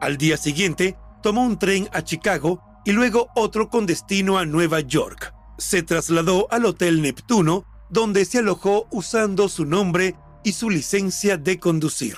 Al 0.00 0.16
día 0.16 0.36
siguiente, 0.36 0.96
tomó 1.22 1.44
un 1.44 1.58
tren 1.58 1.88
a 1.92 2.02
Chicago 2.02 2.62
y 2.84 2.92
luego 2.92 3.28
otro 3.34 3.68
con 3.68 3.86
destino 3.86 4.38
a 4.38 4.46
Nueva 4.46 4.80
York. 4.80 5.34
Se 5.58 5.82
trasladó 5.82 6.46
al 6.50 6.64
Hotel 6.64 7.02
Neptuno, 7.02 7.66
donde 7.90 8.24
se 8.24 8.38
alojó 8.38 8.86
usando 8.90 9.48
su 9.48 9.66
nombre 9.66 10.14
y 10.42 10.52
su 10.52 10.70
licencia 10.70 11.36
de 11.36 11.58
conducir. 11.58 12.16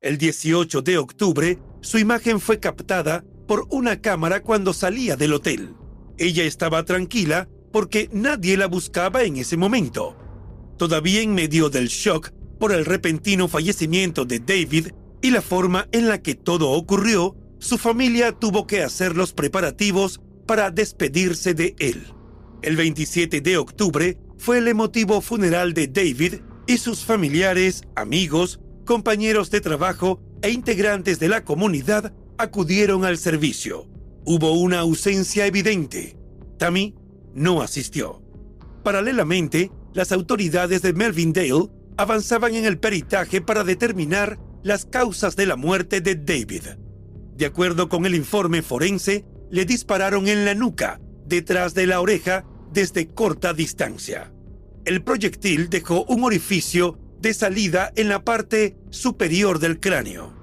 El 0.00 0.18
18 0.18 0.82
de 0.82 0.98
octubre, 0.98 1.58
su 1.80 1.98
imagen 1.98 2.40
fue 2.40 2.58
captada 2.58 3.24
por 3.46 3.66
una 3.70 4.00
cámara 4.00 4.42
cuando 4.42 4.72
salía 4.72 5.16
del 5.16 5.34
hotel. 5.34 5.74
Ella 6.18 6.44
estaba 6.44 6.84
tranquila 6.84 7.48
porque 7.74 8.08
nadie 8.12 8.56
la 8.56 8.68
buscaba 8.68 9.24
en 9.24 9.36
ese 9.36 9.56
momento. 9.56 10.16
Todavía 10.78 11.22
en 11.22 11.34
medio 11.34 11.70
del 11.70 11.88
shock 11.88 12.30
por 12.60 12.70
el 12.70 12.84
repentino 12.84 13.48
fallecimiento 13.48 14.24
de 14.24 14.38
David 14.38 14.92
y 15.20 15.32
la 15.32 15.42
forma 15.42 15.88
en 15.90 16.06
la 16.06 16.22
que 16.22 16.36
todo 16.36 16.70
ocurrió, 16.70 17.34
su 17.58 17.76
familia 17.76 18.30
tuvo 18.30 18.68
que 18.68 18.84
hacer 18.84 19.16
los 19.16 19.32
preparativos 19.32 20.20
para 20.46 20.70
despedirse 20.70 21.52
de 21.52 21.74
él. 21.80 22.06
El 22.62 22.76
27 22.76 23.40
de 23.40 23.56
octubre 23.56 24.18
fue 24.38 24.58
el 24.58 24.68
emotivo 24.68 25.20
funeral 25.20 25.74
de 25.74 25.88
David 25.88 26.34
y 26.68 26.78
sus 26.78 27.04
familiares, 27.04 27.82
amigos, 27.96 28.60
compañeros 28.84 29.50
de 29.50 29.60
trabajo 29.60 30.20
e 30.42 30.50
integrantes 30.50 31.18
de 31.18 31.28
la 31.28 31.44
comunidad 31.44 32.14
acudieron 32.38 33.04
al 33.04 33.18
servicio. 33.18 33.88
Hubo 34.24 34.52
una 34.52 34.78
ausencia 34.78 35.44
evidente. 35.44 36.16
Tammy 36.56 36.94
no 37.34 37.62
asistió. 37.62 38.22
Paralelamente, 38.82 39.70
las 39.92 40.12
autoridades 40.12 40.82
de 40.82 40.92
Melvindale 40.92 41.70
avanzaban 41.96 42.54
en 42.54 42.64
el 42.64 42.78
peritaje 42.78 43.40
para 43.40 43.64
determinar 43.64 44.38
las 44.62 44.86
causas 44.86 45.36
de 45.36 45.46
la 45.46 45.56
muerte 45.56 46.00
de 46.00 46.16
David. 46.16 46.62
De 47.36 47.46
acuerdo 47.46 47.88
con 47.88 48.06
el 48.06 48.14
informe 48.14 48.62
forense, 48.62 49.24
le 49.50 49.64
dispararon 49.64 50.28
en 50.28 50.44
la 50.44 50.54
nuca, 50.54 51.00
detrás 51.26 51.74
de 51.74 51.86
la 51.86 52.00
oreja, 52.00 52.44
desde 52.72 53.08
corta 53.08 53.52
distancia. 53.52 54.32
El 54.84 55.02
proyectil 55.02 55.70
dejó 55.70 56.04
un 56.04 56.24
orificio 56.24 56.98
de 57.20 57.32
salida 57.32 57.92
en 57.96 58.08
la 58.08 58.24
parte 58.24 58.76
superior 58.90 59.58
del 59.58 59.80
cráneo. 59.80 60.34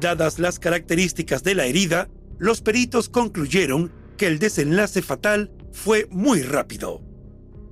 Dadas 0.00 0.38
las 0.38 0.58
características 0.58 1.42
de 1.42 1.54
la 1.54 1.66
herida, 1.66 2.08
los 2.38 2.60
peritos 2.60 3.08
concluyeron 3.08 3.92
que 4.16 4.26
el 4.26 4.38
desenlace 4.38 5.02
fatal 5.02 5.50
fue 5.78 6.08
muy 6.10 6.42
rápido. 6.42 7.00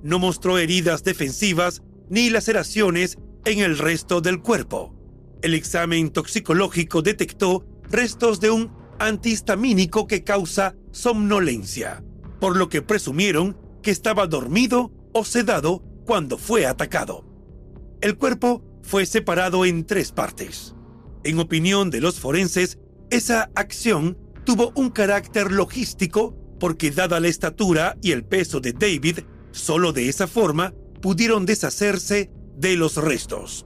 No 0.01 0.17
mostró 0.17 0.57
heridas 0.57 1.03
defensivas 1.03 1.83
ni 2.09 2.29
laceraciones 2.29 3.17
en 3.43 3.59
el 3.59 3.77
resto 3.77 4.21
del 4.21 4.41
cuerpo. 4.41 4.95
El 5.41 5.53
examen 5.53 6.09
toxicológico 6.09 7.01
detectó 7.01 7.65
restos 7.91 8.39
de 8.39 8.49
un 8.49 8.71
antihistamínico 8.99 10.07
que 10.07 10.23
causa 10.23 10.75
somnolencia, 10.91 12.03
por 12.39 12.55
lo 12.55 12.69
que 12.69 12.81
presumieron 12.81 13.57
que 13.83 13.91
estaba 13.91 14.25
dormido 14.25 14.91
o 15.13 15.25
sedado 15.25 15.83
cuando 16.05 16.37
fue 16.37 16.65
atacado. 16.65 17.25
El 17.99 18.17
cuerpo 18.17 18.63
fue 18.83 19.05
separado 19.05 19.65
en 19.65 19.85
tres 19.85 20.13
partes. 20.13 20.75
En 21.25 21.39
opinión 21.39 21.89
de 21.89 21.99
los 21.99 22.19
forenses, 22.21 22.79
esa 23.09 23.51
acción 23.53 24.17
tuvo 24.45 24.71
un 24.75 24.91
carácter 24.91 25.51
logístico 25.51 26.46
porque 26.59 26.91
dada 26.91 27.19
la 27.19 27.27
estatura 27.27 27.97
y 28.01 28.11
el 28.11 28.23
peso 28.23 28.59
de 28.59 28.73
David, 28.73 29.19
solo 29.51 29.93
de 29.93 30.09
esa 30.09 30.27
forma 30.27 30.73
pudieron 31.01 31.45
deshacerse 31.45 32.31
de 32.55 32.75
los 32.75 32.97
restos. 32.97 33.65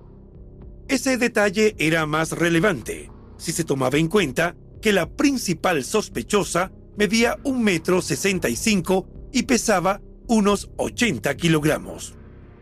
Ese 0.87 1.17
detalle 1.17 1.75
era 1.77 2.05
más 2.05 2.31
relevante 2.33 3.09
si 3.41 3.51
se 3.51 3.63
tomaba 3.63 3.97
en 3.97 4.07
cuenta 4.07 4.55
que 4.81 4.93
la 4.93 5.09
principal 5.09 5.83
sospechosa 5.83 6.71
medía 6.95 7.39
un 7.43 7.63
metro 7.63 8.01
sesenta 8.01 8.49
y 8.49 8.55
cinco 8.55 9.07
y 9.33 9.43
pesaba 9.43 9.99
unos 10.27 10.69
80 10.77 11.35
kilogramos. 11.37 12.13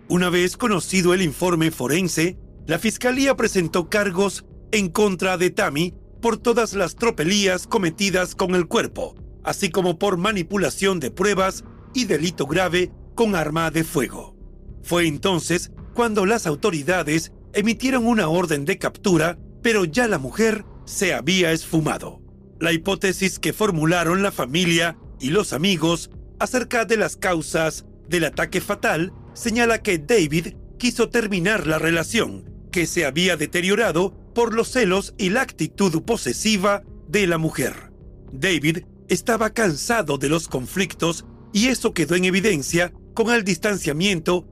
Una 0.08 0.30
vez 0.30 0.56
conocido 0.56 1.14
el 1.14 1.22
informe 1.22 1.70
forense, 1.70 2.38
la 2.66 2.80
fiscalía 2.80 3.36
presentó 3.36 3.90
cargos 3.90 4.46
en 4.72 4.90
contra 4.90 5.38
de 5.38 5.50
Tammy 5.50 5.94
por 6.22 6.38
todas 6.38 6.74
las 6.74 6.96
tropelías 6.96 7.68
cometidas 7.68 8.34
con 8.34 8.56
el 8.56 8.68
cuerpo, 8.68 9.16
así 9.44 9.70
como 9.70 10.00
por 10.00 10.18
manipulación 10.18 11.00
de 11.00 11.12
pruebas 11.12 11.64
y 11.94 12.06
delito 12.06 12.46
grave 12.46 12.92
con 13.16 13.36
arma 13.36 13.72
de 13.72 13.84
fuego. 13.84 14.36
Fue 14.84 15.08
entonces 15.08 15.72
cuando 15.94 16.26
las 16.26 16.48
autoridades 16.48 17.32
emitieron 17.54 18.06
una 18.06 18.30
orden 18.30 18.66
de 18.66 18.78
captura, 18.78 19.38
pero 19.62 19.86
ya 19.86 20.08
la 20.08 20.18
mujer 20.18 20.66
se 20.86 21.14
había 21.14 21.52
esfumado. 21.52 22.22
La 22.60 22.72
hipótesis 22.72 23.40
que 23.40 23.54
formularon 23.54 24.24
la 24.24 24.32
familia 24.32 24.98
y 25.20 25.30
los 25.30 25.54
amigos 25.54 26.10
acerca 26.40 26.86
de 26.86 26.98
las 26.98 27.18
causas 27.18 27.86
del 28.08 28.26
ataque 28.26 28.62
fatal 28.62 29.14
señala 29.34 29.82
que 29.82 29.98
David 29.98 30.56
quiso 30.78 31.10
terminar 31.10 31.68
la 31.68 31.80
relación, 31.80 32.50
que 32.72 32.86
se 32.86 33.06
había 33.06 33.38
deteriorado 33.38 34.14
por 34.34 34.54
los 34.54 34.70
celos 34.70 35.14
y 35.18 35.30
la 35.30 35.42
actitud 35.42 36.02
posesiva 36.04 36.84
de 37.08 37.28
la 37.28 37.38
mujer. 37.38 37.92
David 38.32 38.80
estaba 39.10 39.50
cansado 39.50 40.18
de 40.18 40.30
los 40.30 40.48
conflictos 40.48 41.26
y 41.52 41.68
eso 41.68 41.94
quedó 41.94 42.16
en 42.16 42.26
evidencia 42.26 42.94
con 43.14 43.32
el 43.32 43.44
distanciamiento 43.44 44.48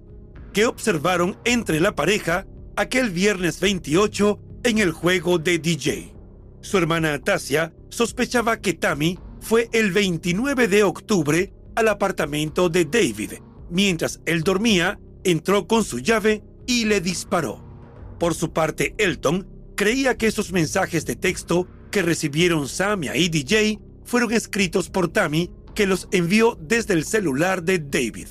que 0.52 0.65
observaron 0.65 1.38
entre 1.46 1.80
la 1.80 1.96
pareja 1.96 2.48
aquel 2.76 3.12
viernes 3.12 3.60
28 3.60 4.39
en 4.63 4.80
el 4.80 4.91
juego 4.91 5.38
de 5.38 5.60
DJ. 5.60 6.13
Su 6.62 6.78
hermana 6.78 7.20
Tasia 7.20 7.74
sospechaba 7.89 8.60
que 8.60 8.74
Tammy 8.74 9.20
fue 9.39 9.70
el 9.72 9.91
29 9.91 10.67
de 10.67 10.84
octubre 10.84 11.54
al 11.76 11.88
apartamento 11.88 12.70
de 12.70 12.86
David. 12.86 13.34
Mientras 13.70 14.20
él 14.26 14.43
dormía, 14.43 15.00
entró 15.24 15.67
con 15.67 15.84
su 15.84 16.00
llave 16.00 16.43
y 16.65 16.86
le 16.86 17.00
disparó. 17.02 17.63
Por 18.20 18.34
su 18.34 18.52
parte, 18.52 18.96
Elton 18.98 19.48
creía 19.76 20.17
que 20.17 20.28
esos 20.28 20.52
mensajes 20.52 21.06
de 21.06 21.15
texto 21.15 21.67
que 21.91 22.02
recibieron 22.02 22.67
Samia 22.67 23.15
y 23.15 23.30
DJ 23.30 23.80
fueron 24.08 24.32
escritos 24.32 24.89
por 24.89 25.10
Tammy, 25.10 25.52
que 25.76 25.86
los 25.86 26.08
envió 26.12 26.58
desde 26.60 26.96
el 26.96 27.06
celular 27.06 27.62
de 27.62 27.78
David. 27.78 28.30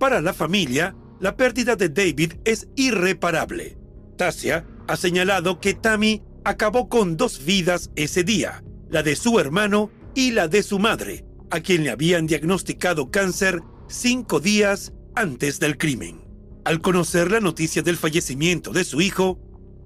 Para 0.00 0.20
la 0.20 0.32
familia, 0.32 0.96
la 1.20 1.36
pérdida 1.36 1.76
de 1.76 1.90
David 1.90 2.32
es 2.44 2.68
irreparable. 2.74 3.78
Tasia 4.16 4.66
ha 4.88 4.96
señalado 4.96 5.60
que 5.60 5.74
Tammy 5.74 6.22
acabó 6.44 6.88
con 6.88 7.16
dos 7.16 7.44
vidas 7.44 7.90
ese 7.94 8.24
día, 8.24 8.64
la 8.88 9.02
de 9.02 9.14
su 9.14 9.38
hermano 9.38 9.90
y 10.14 10.32
la 10.32 10.48
de 10.48 10.62
su 10.62 10.78
madre, 10.78 11.24
a 11.50 11.60
quien 11.60 11.84
le 11.84 11.90
habían 11.90 12.26
diagnosticado 12.26 13.10
cáncer 13.10 13.60
cinco 13.88 14.40
días 14.40 14.92
antes 15.14 15.60
del 15.60 15.76
crimen. 15.76 16.24
Al 16.64 16.80
conocer 16.80 17.30
la 17.30 17.40
noticia 17.40 17.82
del 17.82 17.98
fallecimiento 17.98 18.72
de 18.72 18.84
su 18.84 19.00
hijo, 19.00 19.38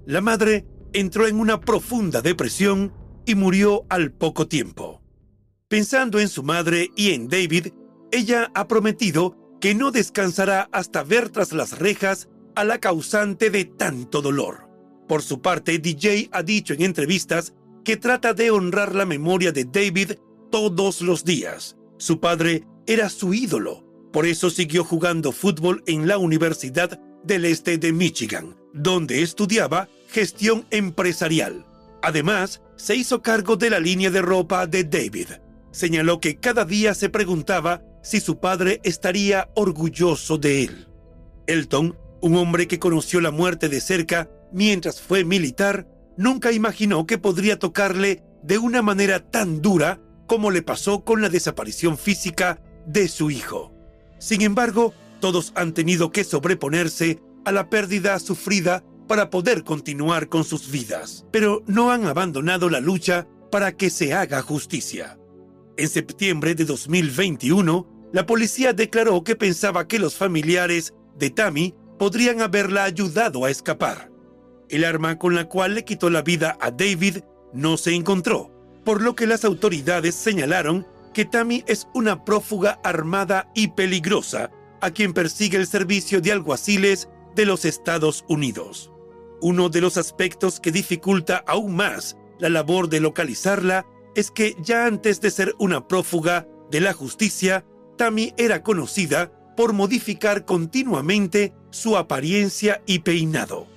la 0.05 0.21
madre 0.21 0.65
entró 0.93 1.27
en 1.27 1.39
una 1.39 1.59
profunda 1.59 2.21
depresión 2.21 2.93
y 3.25 3.35
murió 3.35 3.85
al 3.89 4.11
poco 4.11 4.47
tiempo. 4.47 5.04
Pensando 5.75 6.21
en 6.21 6.29
su 6.29 6.41
madre 6.41 6.89
y 6.95 7.09
en 7.09 7.27
David, 7.27 7.73
ella 8.09 8.49
ha 8.55 8.65
prometido 8.65 9.35
que 9.59 9.75
no 9.75 9.91
descansará 9.91 10.69
hasta 10.71 11.03
ver 11.03 11.27
tras 11.27 11.51
las 11.51 11.77
rejas 11.77 12.29
a 12.55 12.63
la 12.63 12.79
causante 12.79 13.49
de 13.49 13.65
tanto 13.65 14.21
dolor. 14.21 14.69
Por 15.05 15.21
su 15.21 15.41
parte, 15.41 15.77
DJ 15.77 16.29
ha 16.31 16.43
dicho 16.43 16.73
en 16.73 16.81
entrevistas 16.81 17.53
que 17.83 17.97
trata 17.97 18.33
de 18.33 18.51
honrar 18.51 18.95
la 18.95 19.05
memoria 19.05 19.51
de 19.51 19.65
David 19.65 20.13
todos 20.49 21.01
los 21.01 21.25
días. 21.25 21.75
Su 21.97 22.21
padre 22.21 22.63
era 22.87 23.09
su 23.09 23.33
ídolo, 23.33 23.85
por 24.13 24.25
eso 24.25 24.49
siguió 24.49 24.85
jugando 24.85 25.33
fútbol 25.33 25.83
en 25.87 26.07
la 26.07 26.17
Universidad 26.17 27.01
del 27.25 27.43
Este 27.43 27.77
de 27.77 27.91
Michigan, 27.91 28.55
donde 28.73 29.23
estudiaba 29.23 29.89
gestión 30.07 30.65
empresarial. 30.71 31.65
Además, 32.01 32.61
se 32.77 32.95
hizo 32.95 33.21
cargo 33.21 33.57
de 33.57 33.71
la 33.71 33.81
línea 33.81 34.09
de 34.09 34.21
ropa 34.21 34.67
de 34.67 34.85
David. 34.85 35.27
Señaló 35.75 36.21
que 36.21 36.37
cada 36.37 36.63
día 36.63 36.93
se 36.93 37.09
preguntaba 37.09 37.83
si 38.01 38.21
su 38.21 38.39
padre 38.39 38.79
estaría 38.85 39.49
orgulloso 39.55 40.37
de 40.37 40.63
él. 40.63 40.87
Elton, 41.47 41.97
un 42.21 42.37
hombre 42.37 42.69
que 42.69 42.79
conoció 42.79 43.19
la 43.19 43.31
muerte 43.31 43.67
de 43.67 43.81
cerca 43.81 44.29
mientras 44.53 45.01
fue 45.01 45.25
militar, 45.25 45.85
nunca 46.15 46.53
imaginó 46.53 47.05
que 47.05 47.17
podría 47.17 47.59
tocarle 47.59 48.23
de 48.41 48.57
una 48.57 48.81
manera 48.81 49.19
tan 49.19 49.61
dura 49.61 49.99
como 50.27 50.49
le 50.49 50.61
pasó 50.61 51.03
con 51.03 51.21
la 51.21 51.27
desaparición 51.27 51.97
física 51.97 52.61
de 52.85 53.09
su 53.09 53.29
hijo. 53.29 53.73
Sin 54.17 54.43
embargo, 54.43 54.93
todos 55.19 55.51
han 55.55 55.73
tenido 55.73 56.09
que 56.13 56.23
sobreponerse 56.23 57.19
a 57.43 57.51
la 57.51 57.69
pérdida 57.69 58.17
sufrida 58.19 58.81
para 59.09 59.29
poder 59.29 59.65
continuar 59.65 60.29
con 60.29 60.45
sus 60.45 60.71
vidas, 60.71 61.25
pero 61.31 61.63
no 61.67 61.91
han 61.91 62.05
abandonado 62.05 62.69
la 62.69 62.79
lucha 62.79 63.27
para 63.51 63.73
que 63.73 63.89
se 63.89 64.13
haga 64.13 64.41
justicia. 64.41 65.17
En 65.77 65.89
septiembre 65.89 66.55
de 66.55 66.63
2021, 66.63 68.09
la 68.13 68.25
policía 68.25 68.71
declaró 68.71 69.23
que 69.25 69.35
pensaba 69.35 69.87
que 69.87 69.99
los 69.99 70.15
familiares 70.15 70.93
de 71.17 71.29
Tammy 71.29 71.75
podrían 71.99 72.41
haberla 72.41 72.85
ayudado 72.85 73.43
a 73.43 73.49
escapar. 73.49 74.09
El 74.69 74.85
arma 74.85 75.19
con 75.19 75.35
la 75.35 75.49
cual 75.49 75.75
le 75.75 75.83
quitó 75.83 76.09
la 76.09 76.21
vida 76.21 76.57
a 76.61 76.71
David 76.71 77.17
no 77.53 77.75
se 77.75 77.93
encontró, 77.93 78.51
por 78.85 79.01
lo 79.01 79.15
que 79.15 79.27
las 79.27 79.43
autoridades 79.43 80.15
señalaron 80.15 80.87
que 81.13 81.25
Tammy 81.25 81.63
es 81.67 81.87
una 81.93 82.23
prófuga 82.23 82.79
armada 82.83 83.51
y 83.53 83.69
peligrosa 83.69 84.51
a 84.79 84.91
quien 84.91 85.13
persigue 85.13 85.57
el 85.57 85.67
servicio 85.67 86.21
de 86.21 86.31
alguaciles 86.31 87.09
de 87.35 87.45
los 87.45 87.65
Estados 87.65 88.23
Unidos. 88.29 88.91
Uno 89.41 89.67
de 89.67 89.81
los 89.81 89.97
aspectos 89.97 90.61
que 90.61 90.71
dificulta 90.71 91.43
aún 91.45 91.75
más 91.75 92.15
la 92.39 92.49
labor 92.49 92.87
de 92.87 93.01
localizarla 93.01 93.85
es 94.15 94.31
que 94.31 94.55
ya 94.59 94.85
antes 94.85 95.21
de 95.21 95.29
ser 95.29 95.53
una 95.59 95.87
prófuga 95.87 96.47
de 96.71 96.81
la 96.81 96.93
justicia, 96.93 97.65
Tammy 97.97 98.33
era 98.37 98.63
conocida 98.63 99.31
por 99.55 99.73
modificar 99.73 100.45
continuamente 100.45 101.53
su 101.69 101.97
apariencia 101.97 102.81
y 102.85 102.99
peinado. 102.99 103.67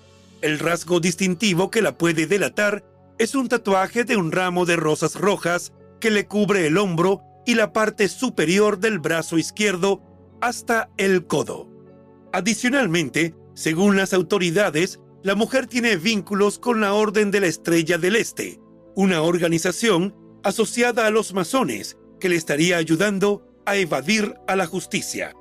El 0.40 0.59
rasgo 0.59 1.01
distintivo 1.01 1.70
que 1.70 1.83
la 1.83 1.98
puede 1.98 2.27
delatar 2.27 2.85
es 3.18 3.35
un 3.35 3.48
tatuaje 3.48 4.05
de 4.05 4.16
un 4.16 4.33
ramo 4.33 4.64
de 4.64 4.77
rosas 4.77 5.16
rojas 5.16 5.72
que 6.01 6.11
le 6.11 6.27
cubre 6.27 6.66
el 6.66 6.79
hombro 6.79 7.22
y 7.44 7.55
la 7.55 7.72
parte 7.72 8.09
superior 8.09 8.79
del 8.79 9.01
brazo 9.01 9.38
izquierdo 9.38 10.03
hasta 10.40 10.90
el 10.96 11.27
codo. 11.27 11.68
Adicionalmente, 12.33 13.35
según 13.55 13.96
las 13.96 14.12
autoridades, 14.12 15.01
la 15.22 15.35
mujer 15.35 15.66
tiene 15.66 15.96
vínculos 15.96 16.59
con 16.61 16.81
la 16.81 16.92
Orden 16.92 17.33
de 17.33 17.40
la 17.40 17.48
Estrella 17.48 17.98
del 17.98 18.14
Este, 18.14 18.61
una 18.94 19.22
organización 19.22 20.14
asociada 20.42 21.07
a 21.07 21.11
los 21.11 21.33
masones 21.35 21.96
que 22.20 22.29
le 22.29 22.37
estaría 22.37 22.77
ayudando 22.77 23.46
a 23.66 23.77
evadir 23.77 24.35
a 24.46 24.57
la 24.57 24.66
justicia. 24.66 25.35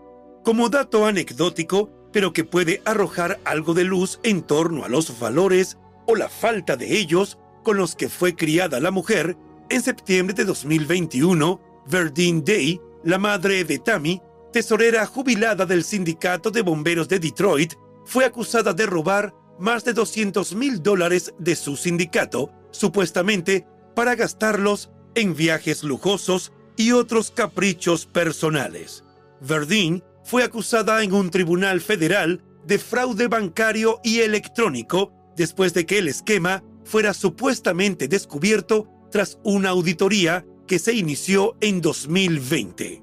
Como 0.44 0.70
dato 0.70 1.06
anecdótico, 1.06 1.90
pero 2.12 2.34
que 2.34 2.44
puede 2.44 2.82
arrojar 2.86 3.40
algo 3.46 3.74
de 3.74 3.84
luz 3.84 4.20
en 4.24 4.42
torno 4.42 4.86
a 4.86 4.90
los 4.90 5.20
valores 5.20 5.78
o 6.06 6.16
la 6.16 6.30
falta 6.30 6.76
de 6.76 6.98
ellos 6.98 7.38
con 7.64 7.78
los 7.78 7.96
que 7.96 8.10
fue 8.10 8.36
criada 8.36 8.80
la 8.80 8.92
mujer, 8.92 9.38
en 9.70 9.82
septiembre 9.82 10.34
de 10.34 10.46
2021, 10.46 11.60
Verdine 11.88 12.42
Day, 12.46 12.80
la 13.04 13.18
madre 13.18 13.66
de 13.66 13.80
Tammy, 13.80 14.22
tesorera 14.54 15.06
jubilada 15.06 15.66
del 15.66 15.84
Sindicato 15.84 16.50
de 16.50 16.62
Bomberos 16.62 17.10
de 17.10 17.20
Detroit, 17.20 17.74
fue 18.06 18.24
acusada 18.24 18.74
de 18.74 18.86
robar 18.86 19.34
más 19.60 19.84
de 19.84 19.94
200 19.94 20.56
mil 20.56 20.82
dólares 20.82 21.34
de 21.40 21.56
su 21.56 21.76
sindicato, 21.76 22.50
supuestamente 22.72 23.66
para 23.98 24.14
gastarlos 24.14 24.92
en 25.16 25.36
viajes 25.36 25.84
lujosos 25.84 26.54
y 26.76 26.92
otros 26.92 27.32
caprichos 27.32 28.06
personales. 28.06 29.04
Verdine 29.42 30.04
fue 30.24 30.44
acusada 30.44 31.02
en 31.02 31.14
un 31.14 31.32
tribunal 31.32 31.82
federal 31.82 32.44
de 32.64 32.78
fraude 32.78 33.28
bancario 33.28 34.00
y 34.04 34.20
electrónico 34.20 35.14
después 35.36 35.74
de 35.74 35.88
que 35.88 35.98
el 35.98 36.10
esquema 36.10 36.64
fuera 36.84 37.16
supuestamente 37.16 38.08
descubierto 38.08 38.88
tras 39.10 39.40
una 39.44 39.70
auditoría 39.70 40.46
que 40.68 40.78
se 40.78 40.94
inició 40.94 41.58
en 41.60 41.82
2020. 41.82 43.02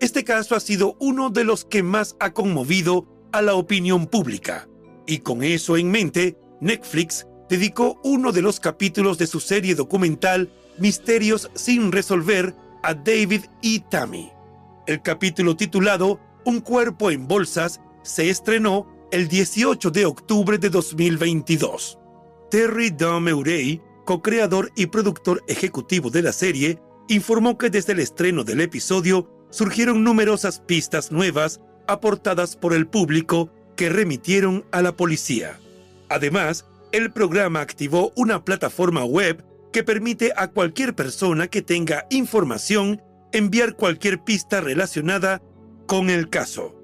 Este 0.00 0.24
caso 0.24 0.56
ha 0.56 0.60
sido 0.60 0.96
uno 0.98 1.30
de 1.30 1.44
los 1.44 1.64
que 1.64 1.84
más 1.84 2.16
ha 2.18 2.32
conmovido 2.32 3.06
a 3.30 3.40
la 3.40 3.54
opinión 3.54 4.08
pública. 4.08 4.68
Y 5.06 5.18
con 5.18 5.44
eso 5.44 5.76
en 5.76 5.92
mente, 5.92 6.36
Netflix 6.60 7.24
dedicó 7.48 8.00
uno 8.02 8.32
de 8.32 8.42
los 8.42 8.60
capítulos 8.60 9.18
de 9.18 9.26
su 9.26 9.40
serie 9.40 9.74
documental 9.74 10.50
Misterios 10.78 11.50
sin 11.54 11.92
resolver 11.92 12.54
a 12.82 12.94
David 12.94 13.44
y 13.62 13.80
Tammy. 13.80 14.30
El 14.86 15.02
capítulo 15.02 15.56
titulado 15.56 16.20
Un 16.44 16.60
cuerpo 16.60 17.10
en 17.10 17.28
bolsas 17.28 17.80
se 18.02 18.28
estrenó 18.28 18.86
el 19.12 19.28
18 19.28 19.90
de 19.90 20.06
octubre 20.06 20.58
de 20.58 20.68
2022. 20.70 21.98
Terry 22.50 22.90
Daumeuray, 22.90 23.80
co-creador 24.04 24.72
y 24.76 24.86
productor 24.86 25.42
ejecutivo 25.46 26.10
de 26.10 26.22
la 26.22 26.32
serie, 26.32 26.80
informó 27.08 27.56
que 27.56 27.70
desde 27.70 27.92
el 27.92 28.00
estreno 28.00 28.44
del 28.44 28.60
episodio 28.60 29.30
surgieron 29.50 30.02
numerosas 30.02 30.60
pistas 30.60 31.12
nuevas 31.12 31.60
aportadas 31.86 32.56
por 32.56 32.74
el 32.74 32.86
público 32.86 33.50
que 33.76 33.88
remitieron 33.88 34.64
a 34.72 34.82
la 34.82 34.96
policía. 34.96 35.58
Además, 36.08 36.66
el 36.94 37.10
programa 37.10 37.60
activó 37.60 38.12
una 38.14 38.44
plataforma 38.44 39.04
web 39.04 39.44
que 39.72 39.82
permite 39.82 40.32
a 40.36 40.52
cualquier 40.52 40.94
persona 40.94 41.48
que 41.48 41.60
tenga 41.60 42.06
información 42.08 43.02
enviar 43.32 43.74
cualquier 43.74 44.22
pista 44.22 44.60
relacionada 44.60 45.42
con 45.88 46.08
el 46.08 46.30
caso. 46.30 46.80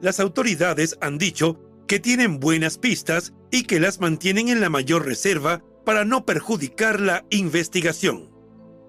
Las 0.00 0.20
autoridades 0.20 0.96
han 1.00 1.18
dicho 1.18 1.58
que 1.88 1.98
tienen 1.98 2.38
buenas 2.38 2.78
pistas 2.78 3.32
y 3.50 3.64
que 3.64 3.80
las 3.80 3.98
mantienen 3.98 4.48
en 4.48 4.60
la 4.60 4.70
mayor 4.70 5.04
reserva 5.04 5.60
para 5.84 6.04
no 6.04 6.24
perjudicar 6.24 7.00
la 7.00 7.24
investigación. 7.30 8.30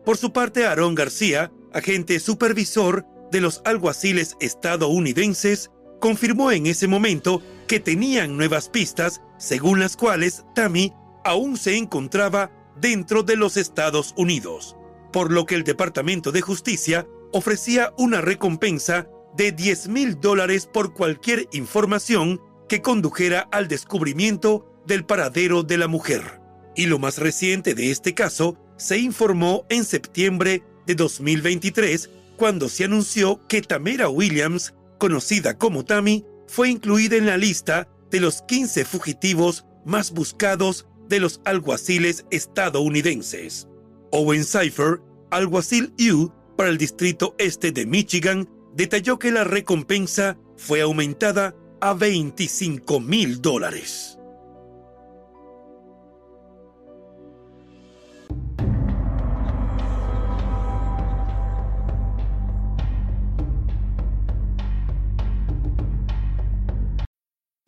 Por 0.05 0.17
su 0.17 0.32
parte, 0.34 0.67
Aaron 0.67 0.93
García, 0.93 1.51
agente 1.73 2.19
supervisor 2.19 3.08
de 3.32 3.41
los 3.41 3.63
alguaciles 3.65 4.36
estadounidenses, 4.39 5.71
confirmó 6.00 6.52
en 6.52 6.66
ese 6.66 6.88
momento 6.88 7.42
que 7.68 7.80
tenían 7.80 8.38
nuevas 8.38 8.70
pistas 8.70 9.22
según 9.38 9.80
las 9.80 9.96
cuales 9.96 10.46
Tammy 10.56 10.94
aún 11.24 11.58
se 11.58 11.78
encontraba 11.78 12.52
dentro 12.80 13.24
de 13.24 13.36
los 13.36 13.58
Estados 13.58 14.14
Unidos. 14.18 14.76
por 15.12 15.32
lo 15.32 15.46
que 15.46 15.56
el 15.56 15.64
Departamento 15.64 16.32
de 16.32 16.42
Justicia 16.42 17.08
ofrecía 17.32 17.94
una 17.98 18.22
recompensa 18.22 19.08
de 19.36 19.52
10 19.52 19.88
mil 19.90 20.20
dólares 20.20 20.68
por 20.72 20.94
cualquier 20.94 21.48
información 21.52 22.42
que 22.68 22.82
condujera 22.82 23.48
al 23.52 23.68
descubrimiento 23.68 24.72
del 24.86 25.06
paradero 25.06 25.64
de 25.64 25.78
la 25.78 25.88
mujer. 25.88 26.42
Y 26.76 26.86
lo 26.86 27.00
más 27.00 27.18
reciente 27.18 27.74
de 27.74 27.92
este 27.92 28.14
caso 28.14 28.58
se 28.78 28.98
informó 28.98 29.66
en 29.70 29.84
septiembre 29.84 30.64
de 30.86 30.96
2023 30.96 32.10
cuando 32.38 32.70
se 32.70 32.86
anunció 32.86 33.46
que 33.48 33.62
Tamara 33.62 34.10
Williams, 34.10 34.74
conocida 35.00 35.58
como 35.58 35.84
Tammy, 35.84 36.26
fue 36.48 36.70
incluida 36.70 37.16
en 37.16 37.26
la 37.26 37.38
lista 37.38 37.88
de 38.12 38.20
los 38.20 38.44
15 38.44 38.86
fugitivos 38.86 39.66
más 39.86 40.12
buscados 40.12 40.88
de 41.08 41.20
los 41.20 41.42
alguaciles 41.46 42.26
estadounidenses. 42.30 43.68
Owen 44.12 44.46
Cypher, 44.46 45.02
alguacil 45.32 45.94
U 46.12 46.32
para 46.56 46.70
el 46.70 46.78
distrito 46.78 47.36
este 47.40 47.72
de 47.72 47.88
Michigan, 47.88 48.48
detalló 48.76 49.18
que 49.18 49.32
la 49.32 49.44
recompensa 49.44 50.38
fue 50.56 50.82
aumentada 50.82 51.56
a 51.82 51.94
25 51.94 53.00
mil 53.00 53.42
dólares. 53.42 54.18